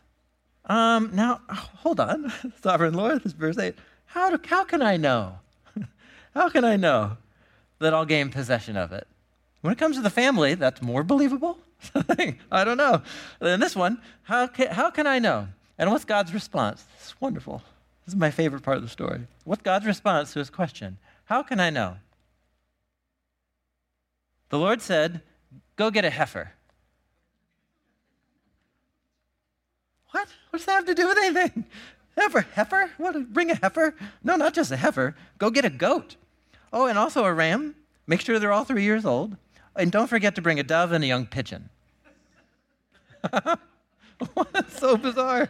[0.66, 2.32] Um, now, hold on,
[2.64, 3.76] sovereign Lord, this verse 8.
[4.06, 5.40] How, do, how can I know?
[6.34, 7.18] how can I know
[7.80, 9.08] that I'll gain possession of it?
[9.62, 11.60] When it comes to the family, that's more believable.
[12.52, 13.02] I don't know.
[13.42, 15.48] In this one, how can, how can I know?
[15.78, 16.86] And what's God's response?
[17.00, 17.62] It's wonderful.
[18.06, 19.22] This is my favorite part of the story.
[19.44, 20.98] What's God's response to his question?
[21.26, 21.98] How can I know?
[24.50, 25.22] The Lord said,
[25.76, 26.52] Go get a heifer.
[30.12, 30.30] What?
[30.50, 31.66] What does that have to do with anything?
[32.18, 32.92] Heifer, heifer?
[32.98, 33.34] What?
[33.34, 33.96] Bring a heifer?
[34.24, 35.16] No, not just a heifer.
[35.38, 36.16] Go get a goat.
[36.72, 37.76] Oh, and also a ram.
[38.08, 39.38] Make sure they're all three years old.
[39.76, 41.70] And don't forget to bring a dove and a young pigeon.
[43.32, 45.50] That's so bizarre.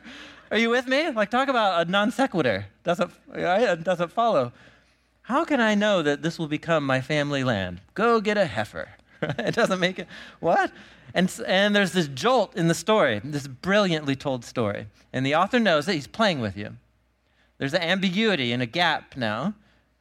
[0.49, 1.09] Are you with me?
[1.11, 2.67] Like, talk about a non sequitur.
[2.83, 3.81] Doesn't, right?
[3.83, 4.51] doesn't follow.
[5.23, 7.81] How can I know that this will become my family land?
[7.93, 8.89] Go get a heifer.
[9.21, 10.07] it doesn't make it.
[10.39, 10.71] What?
[11.15, 14.87] And, and there's this jolt in the story, this brilliantly told story.
[15.13, 16.75] And the author knows that he's playing with you.
[17.57, 19.53] There's an ambiguity and a gap now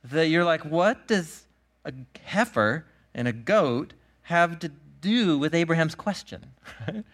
[0.02, 1.46] that you're like, what does
[1.84, 1.92] a
[2.24, 6.46] heifer and a goat have to do with Abraham's question?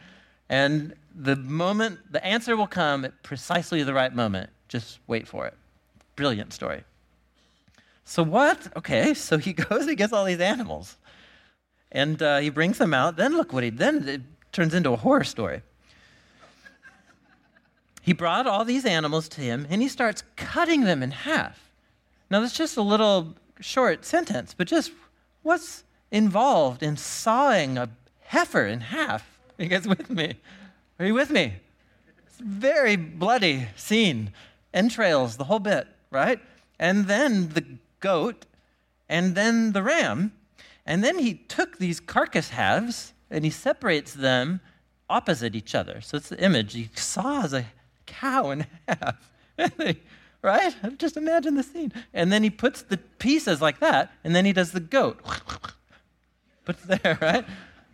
[0.49, 4.49] and the moment, the answer will come at precisely the right moment.
[4.69, 5.55] Just wait for it.
[6.17, 6.85] Brilliant story.
[8.07, 8.75] So, what?
[8.77, 10.97] Okay, so he goes, he gets all these animals
[11.93, 13.17] and uh, he brings them out.
[13.17, 14.23] Then look what he then it
[14.53, 15.63] turns into a horror story.
[18.03, 21.71] He brought all these animals to him and he starts cutting them in half.
[22.31, 24.93] Now that's just a little short sentence, but just
[25.43, 29.41] what's involved in sawing a heifer in half?
[29.59, 30.35] Are you guys with me?
[30.99, 31.55] Are you with me?
[32.27, 34.33] It's a very bloody scene,
[34.73, 36.41] entrails, the whole bit, right?
[36.79, 37.65] And then the
[38.01, 38.47] goat,
[39.09, 40.33] and then the ram,
[40.91, 44.61] and then he took these carcass halves and he separates them
[45.09, 46.01] opposite each other.
[46.01, 46.73] So it's the image.
[46.73, 47.67] He saws a
[48.07, 49.31] cow in half.
[50.43, 50.75] right?
[50.99, 51.93] Just imagine the scene.
[52.13, 55.21] And then he puts the pieces like that, and then he does the goat.
[56.65, 57.45] Puts there, right?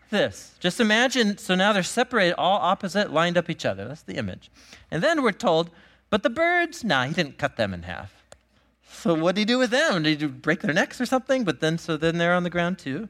[0.09, 0.55] This.
[0.59, 3.87] Just imagine, so now they're separated, all opposite, lined up each other.
[3.87, 4.51] That's the image.
[4.91, 5.71] And then we're told,
[6.09, 8.16] but the birds, nah, he didn't cut them in half.
[8.91, 10.03] So what did he do with them?
[10.03, 11.45] Did he break their necks or something?
[11.45, 13.09] But then, so then they're on the ground too.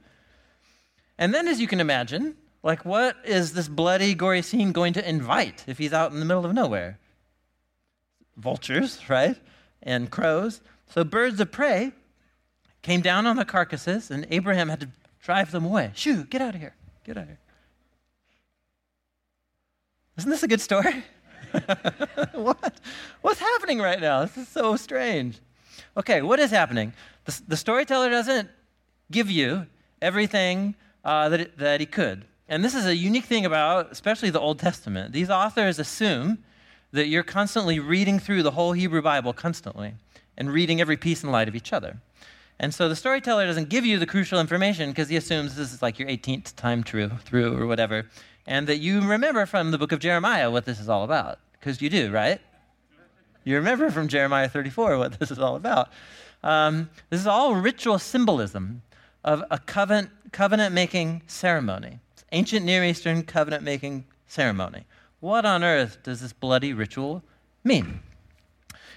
[1.18, 5.08] And then, as you can imagine, like what is this bloody, gory scene going to
[5.08, 6.98] invite if he's out in the middle of nowhere?
[8.36, 9.36] Vultures, right?
[9.82, 10.60] And crows.
[10.88, 11.92] So birds of prey
[12.82, 14.88] came down on the carcasses, and Abraham had to
[15.20, 15.92] drive them away.
[15.94, 16.74] Shoo, get out of here.
[17.04, 17.40] Get out of here.
[20.18, 21.04] Isn't this a good story?
[22.32, 22.80] what?
[23.20, 24.22] What's happening right now?
[24.22, 25.38] This is so strange.
[25.96, 26.92] Okay, what is happening?
[27.24, 28.50] The, the storyteller doesn't
[29.10, 29.66] give you
[30.02, 32.24] everything uh, that, that he could.
[32.48, 35.12] And this is a unique thing about, especially the Old Testament.
[35.12, 36.44] These authors assume
[36.92, 39.94] that you're constantly reading through the whole Hebrew Bible constantly
[40.36, 41.98] and reading every piece in light of each other.
[42.58, 45.82] And so the storyteller doesn't give you the crucial information because he assumes this is
[45.82, 48.06] like your 18th time through, through or whatever,
[48.46, 51.38] and that you remember from the book of Jeremiah what this is all about.
[51.52, 52.40] Because you do, right?
[53.46, 55.90] You remember from Jeremiah 34 what this is all about.
[56.42, 58.82] Um, this is all ritual symbolism
[59.22, 62.00] of a covenant, covenant making ceremony.
[62.14, 64.82] It's ancient Near Eastern covenant making ceremony.
[65.20, 67.22] What on earth does this bloody ritual
[67.62, 68.00] mean?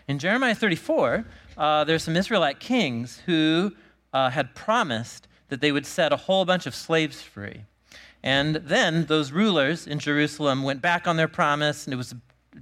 [0.07, 1.25] In Jeremiah 34,
[1.55, 3.73] uh, there's some Israelite kings who
[4.13, 7.65] uh, had promised that they would set a whole bunch of slaves free.
[8.23, 12.15] And then those rulers in Jerusalem went back on their promise, and it was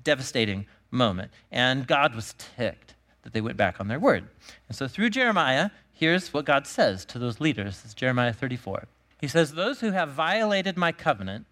[0.04, 1.32] devastating moment.
[1.52, 4.28] And God was ticked that they went back on their word.
[4.68, 7.82] And so through Jeremiah, here's what God says to those leaders.
[7.82, 8.86] This is Jeremiah 34.
[9.20, 11.46] He says, Those who have violated my covenant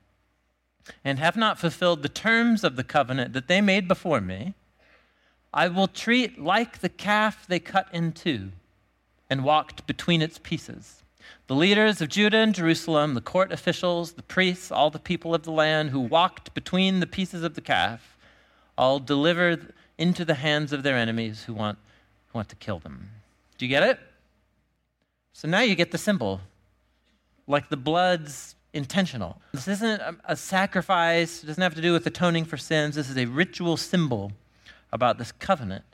[1.03, 4.53] and have not fulfilled the terms of the covenant that they made before me,
[5.53, 8.51] I will treat like the calf they cut in two
[9.29, 11.01] and walked between its pieces.
[11.47, 15.43] The leaders of Judah and Jerusalem, the court officials, the priests, all the people of
[15.43, 18.14] the land who walked between the pieces of the calf,
[18.77, 21.77] all delivered into the hands of their enemies who want,
[22.27, 23.09] who want to kill them.
[23.57, 23.99] Do you get it?
[25.33, 26.41] So now you get the symbol.
[27.47, 29.41] Like the blood's intentional.
[29.53, 32.95] This isn't a, a sacrifice, it doesn't have to do with atoning for sins.
[32.95, 34.33] This is a ritual symbol
[34.91, 35.85] about this covenant.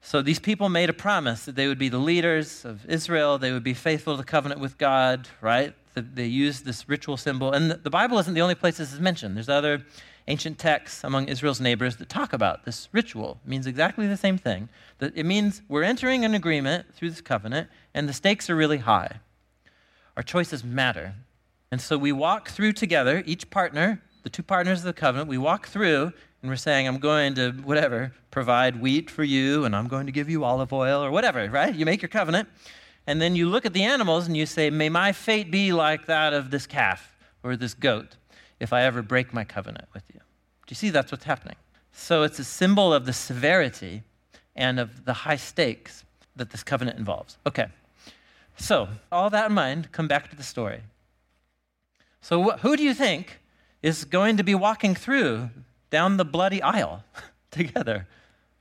[0.00, 3.52] So these people made a promise that they would be the leaders of Israel, they
[3.52, 5.74] would be faithful to the covenant with God, right?
[5.94, 7.52] They used this ritual symbol.
[7.52, 9.36] And the Bible isn't the only place this is mentioned.
[9.36, 9.86] There's other
[10.26, 13.40] ancient texts among Israel's neighbors that talk about this ritual.
[13.44, 14.68] It means exactly the same thing.
[15.00, 19.20] It means we're entering an agreement through this covenant, and the stakes are really high.
[20.16, 21.14] Our choices matter.
[21.70, 25.38] And so we walk through together, each partner, the two partners of the covenant, we
[25.38, 29.88] walk through and we're saying, I'm going to, whatever, provide wheat for you, and I'm
[29.88, 31.74] going to give you olive oil, or whatever, right?
[31.74, 32.50] You make your covenant.
[33.06, 36.04] And then you look at the animals and you say, May my fate be like
[36.06, 38.16] that of this calf or this goat
[38.64, 40.18] if I ever break my covenant with you.
[40.18, 41.56] Do you see that's what's happening?
[41.92, 44.02] So it's a symbol of the severity
[44.56, 46.02] and of the high stakes
[46.34, 47.38] that this covenant involves.
[47.46, 47.66] Okay.
[48.56, 50.80] So, all that in mind, come back to the story.
[52.20, 53.40] So, wh- who do you think
[53.82, 55.50] is going to be walking through
[55.90, 57.04] down the bloody aisle
[57.50, 58.06] together?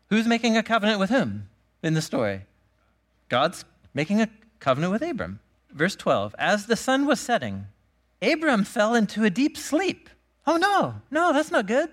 [0.09, 1.47] Who's making a covenant with whom
[1.81, 2.41] in the story?
[3.29, 4.29] God's making a
[4.59, 5.39] covenant with Abram.
[5.71, 7.67] Verse 12 As the sun was setting,
[8.23, 10.09] Abram fell into a deep sleep.
[10.47, 11.89] Oh, no, no, that's not good.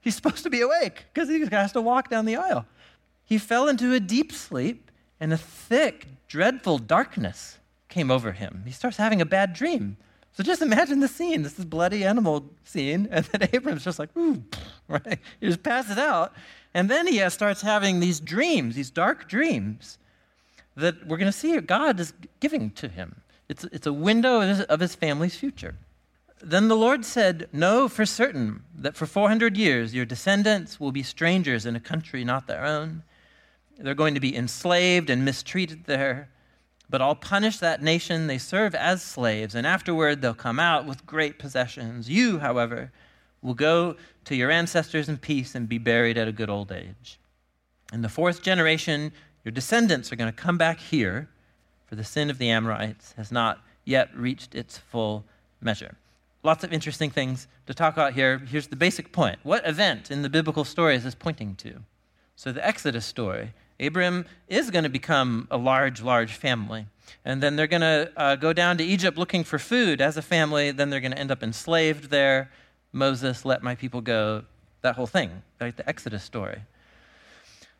[0.00, 2.66] He's supposed to be awake because he has to walk down the aisle.
[3.24, 4.90] He fell into a deep sleep,
[5.20, 8.62] and a thick, dreadful darkness came over him.
[8.66, 9.96] He starts having a bad dream.
[10.32, 11.42] So just imagine the scene.
[11.42, 14.42] This is bloody animal scene, and then Abram's just like, ooh,
[14.88, 15.18] right?
[15.40, 16.32] He just passes out.
[16.74, 19.98] And then he starts having these dreams, these dark dreams
[20.74, 23.20] that we're going to see God is giving to him.
[23.48, 25.76] It's, it's a window of his, of his family's future.
[26.42, 31.02] Then the Lord said, Know for certain that for 400 years your descendants will be
[31.02, 33.04] strangers in a country not their own.
[33.78, 36.28] They're going to be enslaved and mistreated there.
[36.90, 41.06] But I'll punish that nation they serve as slaves, and afterward they'll come out with
[41.06, 42.10] great possessions.
[42.10, 42.92] You, however,
[43.40, 47.18] will go to your ancestors in peace and be buried at a good old age.
[47.92, 49.12] In the fourth generation,
[49.44, 51.28] your descendants are going to come back here
[51.92, 55.26] for the sin of the Amorites has not yet reached its full
[55.60, 55.94] measure.
[56.42, 58.38] Lots of interesting things to talk about here.
[58.38, 59.38] Here's the basic point.
[59.42, 61.80] What event in the biblical story is this pointing to?
[62.34, 63.52] So, the Exodus story.
[63.78, 66.86] Abram is going to become a large, large family.
[67.26, 70.22] And then they're going to uh, go down to Egypt looking for food as a
[70.22, 70.70] family.
[70.70, 72.50] Then they're going to end up enslaved there.
[72.90, 74.44] Moses, let my people go.
[74.80, 76.62] That whole thing, like the Exodus story.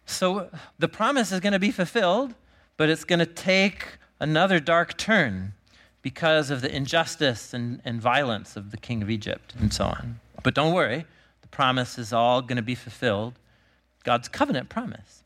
[0.04, 2.34] So the promise is going to be fulfilled,
[2.76, 3.86] but it's going to take
[4.22, 5.52] another dark turn
[6.00, 10.20] because of the injustice and, and violence of the king of Egypt and so on.
[10.44, 11.04] But don't worry,
[11.42, 13.34] the promise is all going to be fulfilled.
[14.04, 15.24] God's covenant promise.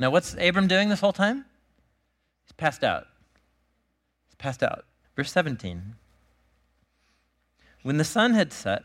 [0.00, 1.44] Now, what's Abram doing this whole time?
[2.44, 3.06] He's passed out.
[4.26, 4.84] He's passed out.
[5.14, 5.94] Verse 17.
[7.82, 8.82] When the sun had set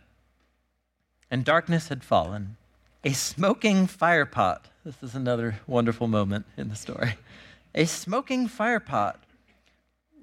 [1.31, 2.57] and darkness had fallen,
[3.03, 7.15] a smoking firepot, this is another wonderful moment in the story,
[7.73, 9.15] a smoking firepot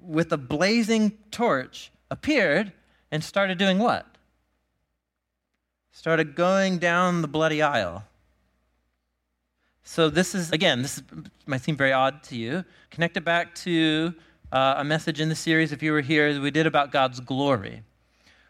[0.07, 2.73] with a blazing torch appeared
[3.11, 4.07] and started doing what?
[5.91, 8.05] Started going down the bloody aisle.
[9.83, 11.01] So, this is, again, this
[11.47, 12.65] might seem very odd to you.
[12.91, 14.15] Connect it back to
[14.53, 17.83] uh, a message in the series, if you were here, we did about God's glory.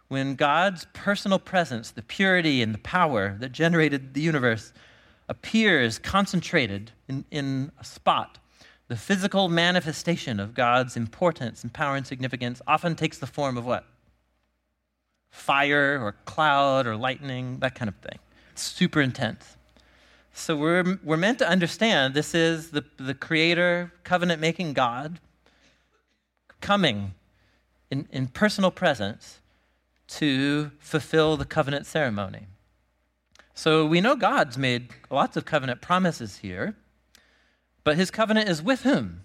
[0.09, 4.73] When God's personal presence, the purity and the power that generated the universe,
[5.29, 8.39] appears concentrated in, in a spot,
[8.89, 13.67] the physical manifestation of God's importance and power and significance often takes the form of
[13.67, 13.85] what?
[15.31, 18.19] Fire or cloud or lightning, that kind of thing.
[18.53, 19.57] It's super intense.
[20.33, 25.19] So we're, we're meant to understand this is the, the creator, covenant making God
[26.61, 27.15] coming
[27.91, 29.41] in, in personal presence
[30.09, 32.47] to fulfill the covenant ceremony.
[33.55, 36.77] So we know God's made lots of covenant promises here,
[37.87, 39.21] but his covenant is with whom?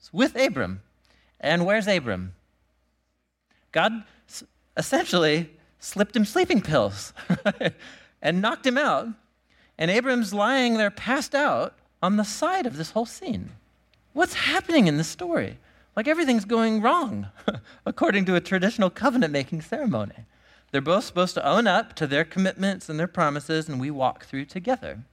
[0.00, 0.82] It's with Abram.
[1.38, 2.34] And where's Abram?
[3.70, 4.02] God
[4.76, 5.48] essentially
[5.78, 7.14] slipped him sleeping pills
[8.20, 9.06] and knocked him out.
[9.78, 13.50] And Abram's lying there passed out on the side of this whole scene.
[14.12, 15.56] What's happening in this story?
[15.94, 17.28] Like everything's going wrong,
[17.86, 20.26] according to a traditional covenant making ceremony.
[20.72, 24.24] They're both supposed to own up to their commitments and their promises, and we walk
[24.24, 25.04] through together.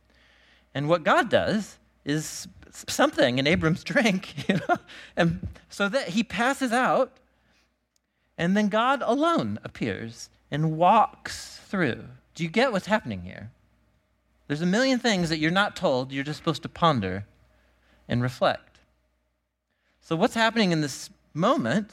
[0.78, 4.78] And what God does is something in Abram's drink, you know,
[5.16, 7.18] and so that he passes out,
[8.38, 12.04] and then God alone appears and walks through.
[12.36, 13.50] Do you get what's happening here?
[14.46, 17.26] There's a million things that you're not told, you're just supposed to ponder
[18.08, 18.78] and reflect.
[20.00, 21.90] So, what's happening in this moment?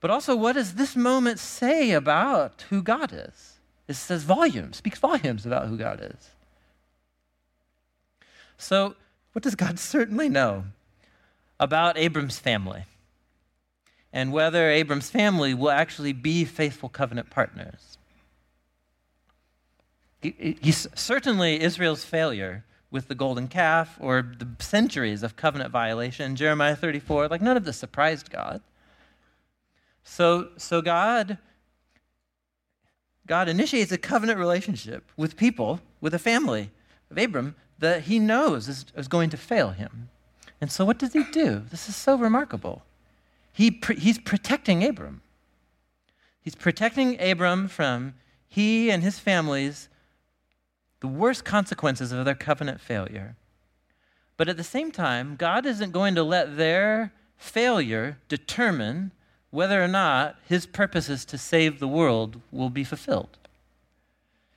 [0.00, 3.60] But also, what does this moment say about who God is?
[3.86, 6.30] It says volumes, speaks volumes about who God is.
[8.58, 8.96] So,
[9.32, 10.64] what does God certainly know
[11.58, 12.84] about Abram's family?
[14.12, 17.98] And whether Abram's family will actually be faithful covenant partners?
[20.20, 26.34] He's certainly Israel's failure with the golden calf or the centuries of covenant violation.
[26.34, 28.60] Jeremiah 34, like none of this surprised God.
[30.02, 31.38] So, so God,
[33.26, 36.70] God initiates a covenant relationship with people, with a family
[37.10, 40.08] of Abram that he knows is, is going to fail him.
[40.60, 41.62] And so what does he do?
[41.70, 42.82] This is so remarkable.
[43.52, 45.22] He, he's protecting Abram.
[46.42, 48.14] He's protecting Abram from
[48.48, 49.88] he and his family's
[51.00, 53.36] the worst consequences of their covenant failure.
[54.36, 59.12] But at the same time, God isn't going to let their failure determine
[59.50, 63.38] whether or not his purposes to save the world will be fulfilled.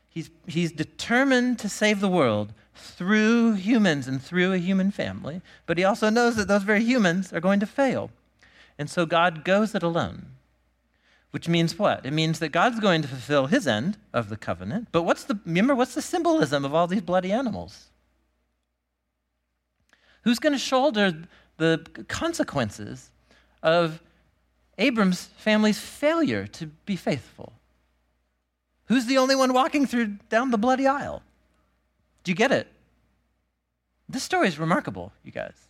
[0.09, 5.77] He's, he's determined to save the world through humans and through a human family, but
[5.77, 8.11] he also knows that those very humans are going to fail.
[8.77, 10.27] And so God goes it alone.
[11.31, 12.05] Which means what?
[12.05, 14.89] It means that God's going to fulfill his end of the covenant.
[14.91, 17.89] But what's the remember what's the symbolism of all these bloody animals?
[20.23, 21.23] Who's going to shoulder
[21.57, 23.11] the consequences
[23.63, 24.01] of
[24.77, 27.53] Abram's family's failure to be faithful?
[28.85, 31.23] Who's the only one walking through down the bloody aisle?
[32.23, 32.67] Do you get it?
[34.07, 35.67] This story is remarkable, you guys.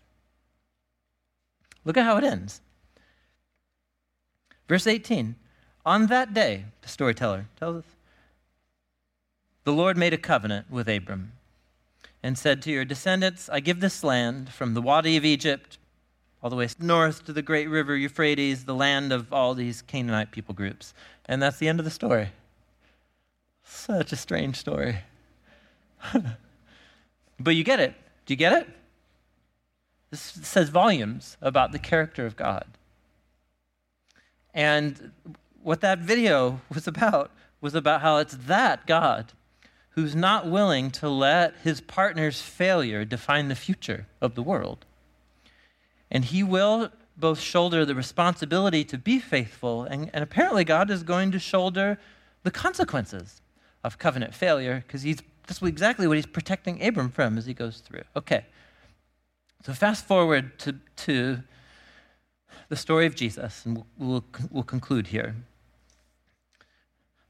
[1.85, 2.61] Look at how it ends.
[4.67, 5.35] Verse 18
[5.85, 7.95] on that day, the storyteller tells us,
[9.63, 11.33] the Lord made a covenant with Abram
[12.21, 15.77] and said to your descendants, I give this land from the Wadi of Egypt
[16.43, 20.31] all the way north to the great river Euphrates, the land of all these Canaanite
[20.31, 20.93] people groups.
[21.25, 22.29] And that's the end of the story.
[23.63, 24.99] Such a strange story.
[27.39, 27.93] but you get it.
[28.25, 28.69] Do you get it?
[30.09, 32.65] This says volumes about the character of God.
[34.53, 35.11] And
[35.61, 37.31] what that video was about
[37.61, 39.33] was about how it's that God
[39.91, 44.85] who's not willing to let his partner's failure define the future of the world.
[46.09, 51.03] And he will both shoulder the responsibility to be faithful, and, and apparently God is
[51.03, 51.99] going to shoulder
[52.43, 53.41] the consequences
[53.83, 55.21] of covenant failure because he's
[55.51, 58.03] that's exactly what he's protecting Abram from as he goes through.
[58.15, 58.45] Okay.
[59.65, 61.39] So fast forward to, to
[62.69, 65.35] the story of Jesus, and we'll, we'll, we'll conclude here.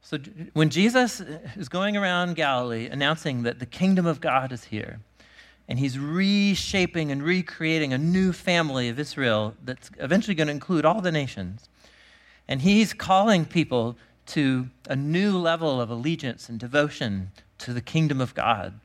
[0.02, 0.20] So
[0.54, 1.20] when Jesus
[1.56, 5.00] is going around Galilee announcing that the kingdom of God is here,
[5.68, 10.86] and he's reshaping and recreating a new family of Israel that's eventually going to include
[10.86, 11.70] all the nations,
[12.48, 13.98] and he's calling people
[14.28, 17.32] to a new level of allegiance and devotion
[17.62, 18.80] to the kingdom of God.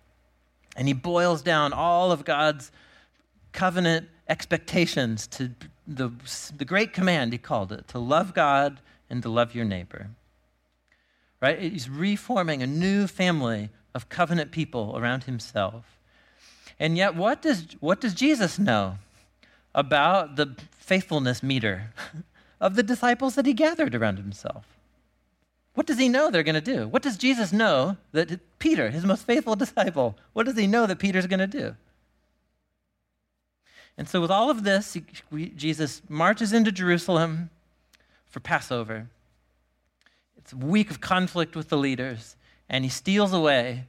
[0.77, 2.70] And he boils down all of God's
[3.53, 5.51] covenant expectations to
[5.87, 6.11] the,
[6.57, 10.11] the great command, he called it, to love God and to love your neighbor
[11.41, 11.61] right?
[11.61, 15.99] He's reforming a new family of covenant people around himself.
[16.79, 18.99] And yet, what does, what does Jesus know
[19.74, 21.93] about the faithfulness meter
[22.61, 24.76] of the disciples that he gathered around himself?
[25.77, 26.89] What does he know they're going to do?
[26.89, 30.99] What does Jesus know that Peter, his most faithful disciple, what does he know that
[30.99, 31.77] Peter's going to do?
[33.99, 37.51] And so, with all of this, he, we, Jesus marches into Jerusalem
[38.24, 39.09] for Passover.
[40.39, 42.37] It's a week of conflict with the leaders,
[42.70, 43.85] and he steals away,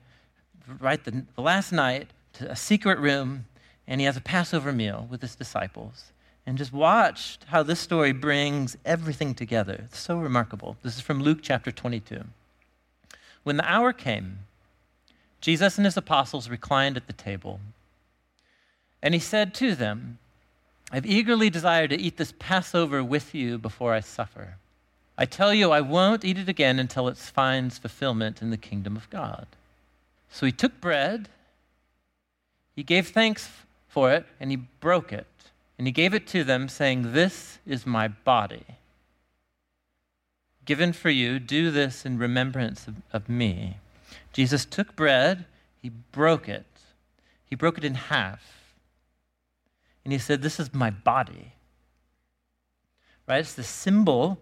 [0.80, 3.46] right the, the last night, to a secret room,
[3.88, 6.12] and he has a Passover meal with his disciples.
[6.48, 9.82] And just watch how this story brings everything together.
[9.84, 10.78] It's so remarkable.
[10.82, 12.24] This is from Luke chapter 22.
[13.44, 14.40] When the hour came,
[15.42, 17.60] Jesus and his apostles reclined at the table.
[19.04, 20.20] And he said to them,
[20.90, 24.56] I've eagerly desired to eat this Passover with you before I suffer.
[25.18, 28.96] I tell you, I won't eat it again until it finds fulfillment in the kingdom
[28.96, 29.48] of God.
[30.32, 31.28] So he took bread,
[32.74, 33.50] he gave thanks
[33.90, 35.28] for it, and he broke it.
[35.78, 38.66] And he gave it to them, saying, This is my body.
[40.66, 43.78] Given for you, do this in remembrance of, of me.
[44.34, 45.46] Jesus took bread,
[45.82, 46.66] he broke it,
[47.46, 48.58] he broke it in half,
[50.04, 51.54] and he said, This is my body.
[53.28, 53.40] Right?
[53.40, 54.40] It's the symbol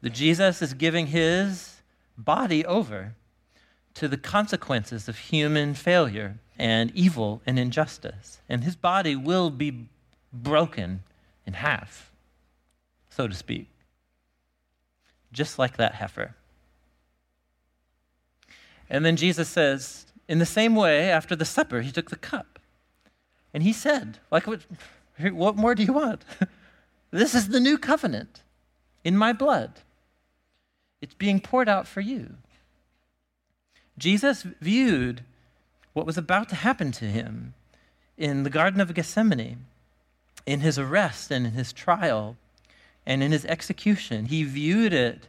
[0.00, 1.82] that Jesus is giving his
[2.18, 3.14] body over
[3.94, 8.40] to the consequences of human failure and evil and injustice.
[8.48, 9.88] And his body will be
[10.34, 11.02] broken
[11.46, 12.10] in half,
[13.08, 13.68] so to speak,
[15.32, 16.34] just like that heifer.
[18.90, 22.58] And then Jesus says, in the same way, after the supper, he took the cup.
[23.52, 24.60] And he said, like, what,
[25.20, 26.24] what more do you want?
[27.10, 28.42] this is the new covenant
[29.04, 29.80] in my blood.
[31.00, 32.34] It's being poured out for you.
[33.96, 35.22] Jesus viewed
[35.92, 37.54] what was about to happen to him
[38.16, 39.66] in the Garden of Gethsemane,
[40.46, 42.36] in his arrest and in his trial
[43.06, 44.26] and in his execution.
[44.26, 45.28] He viewed it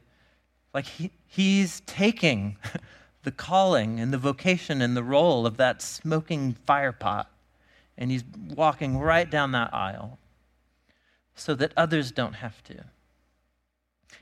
[0.74, 2.58] like he, he's taking
[3.24, 7.26] the calling and the vocation and the role of that smoking firepot,
[7.98, 8.24] and he's
[8.56, 10.20] walking right down that aisle
[11.34, 12.86] so that others don't have to.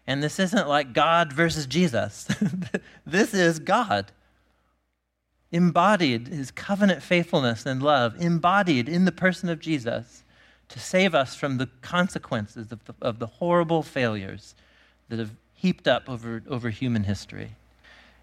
[0.05, 2.27] And this isn't like God versus Jesus.
[3.05, 4.11] this is God
[5.51, 10.22] embodied his covenant faithfulness and love, embodied in the person of Jesus
[10.73, 14.55] to save us from the consequences of the, of the horrible failures
[15.07, 17.51] that have heaped up over, over human history.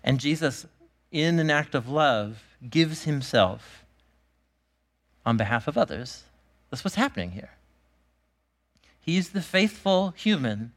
[0.02, 0.66] And Jesus,
[1.12, 3.84] in an act of love, gives himself
[5.24, 6.24] on behalf of others.
[6.70, 7.50] That's what's happening here.
[9.00, 10.72] He's the faithful human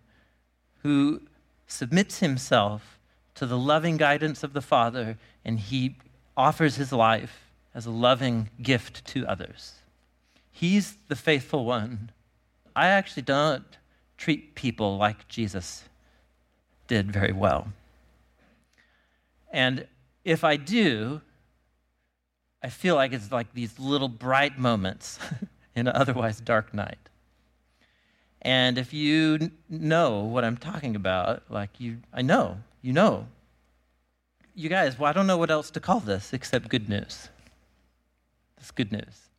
[0.83, 1.21] who
[1.65, 2.99] submits himself
[3.33, 5.95] to the loving guidance of the Father, and he
[6.37, 9.79] offers his life as a loving gift to others.
[10.53, 12.11] He's the faithful one.
[12.75, 13.65] I actually don't
[14.17, 15.83] treat people like Jesus
[16.87, 17.67] did very well.
[19.51, 19.85] And
[20.23, 21.19] if I do,
[22.63, 25.19] I feel like it's like these little bright moments
[25.75, 27.09] in an otherwise dark night.
[28.41, 33.27] And if you know what I'm talking about, like you, I know, you know
[34.55, 37.29] you guys, well, I don't know what else to call this except good news.
[38.57, 39.29] It's good news.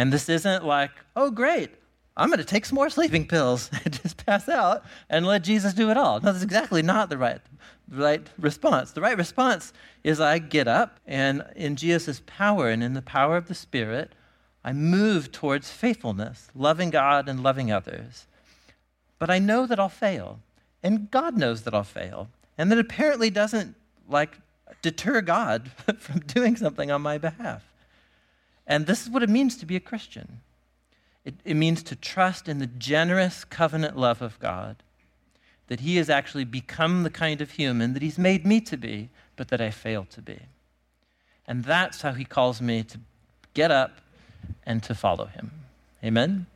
[0.00, 1.72] And this isn't like, oh, great,
[2.16, 5.74] I'm going to take some more sleeping pills and just pass out and let Jesus
[5.74, 6.20] do it all.
[6.20, 7.42] No, that's exactly not the right,
[7.86, 8.92] the right response.
[8.92, 13.36] The right response is I get up and in Jesus' power and in the power
[13.36, 14.14] of the Spirit,
[14.64, 18.26] I move towards faithfulness, loving God and loving others.
[19.18, 20.40] But I know that I'll fail,
[20.82, 23.76] and God knows that I'll fail, and that apparently doesn't
[24.08, 24.38] like
[24.80, 27.69] deter God from doing something on my behalf.
[28.70, 30.40] And this is what it means to be a Christian
[31.22, 34.82] it, it means to trust in the generous covenant love of God,
[35.66, 39.10] that He has actually become the kind of human that He's made me to be,
[39.36, 40.38] but that I fail to be.
[41.46, 42.98] And that's how He calls me to
[43.52, 44.00] get up
[44.64, 45.50] and to follow Him.
[46.02, 46.46] Amen?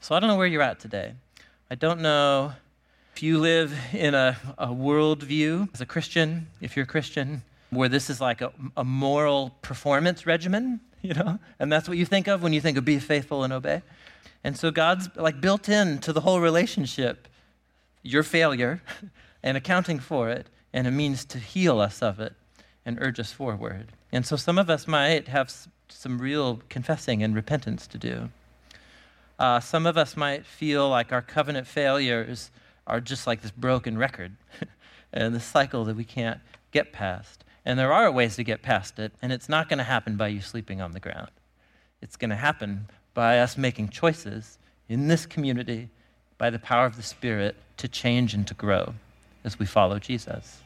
[0.00, 1.14] So I don't know where you're at today.
[1.68, 2.52] I don't know
[3.16, 7.42] if you live in a, a worldview as a Christian, if you're a Christian,
[7.72, 12.04] where this is like a, a moral performance regimen, you know, and that's what you
[12.04, 13.82] think of when you think of be faithful and obey.
[14.44, 17.28] And so God's like built into the whole relationship
[18.02, 18.82] your failure
[19.42, 22.34] and accounting for it and a means to heal us of it
[22.84, 23.92] and urge us forward.
[24.10, 25.52] And so some of us might have
[25.88, 28.30] some real confessing and repentance to do.
[29.38, 32.50] Uh, some of us might feel like our covenant failures
[32.86, 34.36] are just like this broken record
[35.12, 36.40] and the cycle that we can't
[36.72, 37.44] get past.
[37.64, 40.28] And there are ways to get past it, and it's not going to happen by
[40.28, 41.30] you sleeping on the ground.
[42.00, 44.58] It's going to happen by us making choices
[44.88, 45.88] in this community
[46.38, 48.94] by the power of the Spirit to change and to grow
[49.44, 50.60] as we follow Jesus.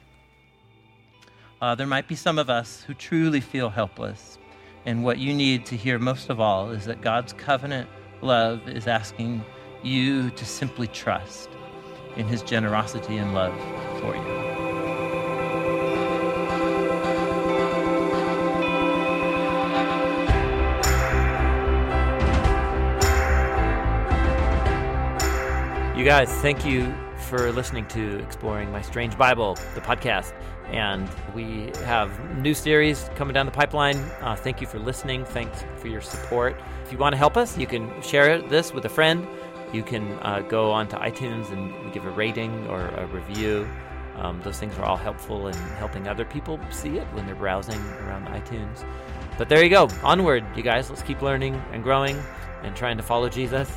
[1.60, 4.38] Uh, there might be some of us who truly feel helpless,
[4.86, 7.88] and what you need to hear most of all is that God's covenant
[8.22, 9.44] love is asking
[9.82, 11.50] you to simply trust
[12.16, 13.54] in his generosity and love
[14.00, 14.35] for you.
[26.06, 30.32] Guys, thank you for listening to Exploring My Strange Bible, the podcast.
[30.66, 33.96] And we have new series coming down the pipeline.
[34.20, 35.24] Uh, thank you for listening.
[35.24, 36.60] Thanks for your support.
[36.84, 39.26] If you want to help us, you can share this with a friend.
[39.72, 43.68] You can uh, go onto iTunes and give a rating or a review.
[44.14, 47.80] Um, those things are all helpful in helping other people see it when they're browsing
[48.04, 48.84] around iTunes.
[49.38, 49.88] But there you go.
[50.04, 50.88] Onward, you guys.
[50.88, 52.16] Let's keep learning and growing
[52.62, 53.76] and trying to follow Jesus.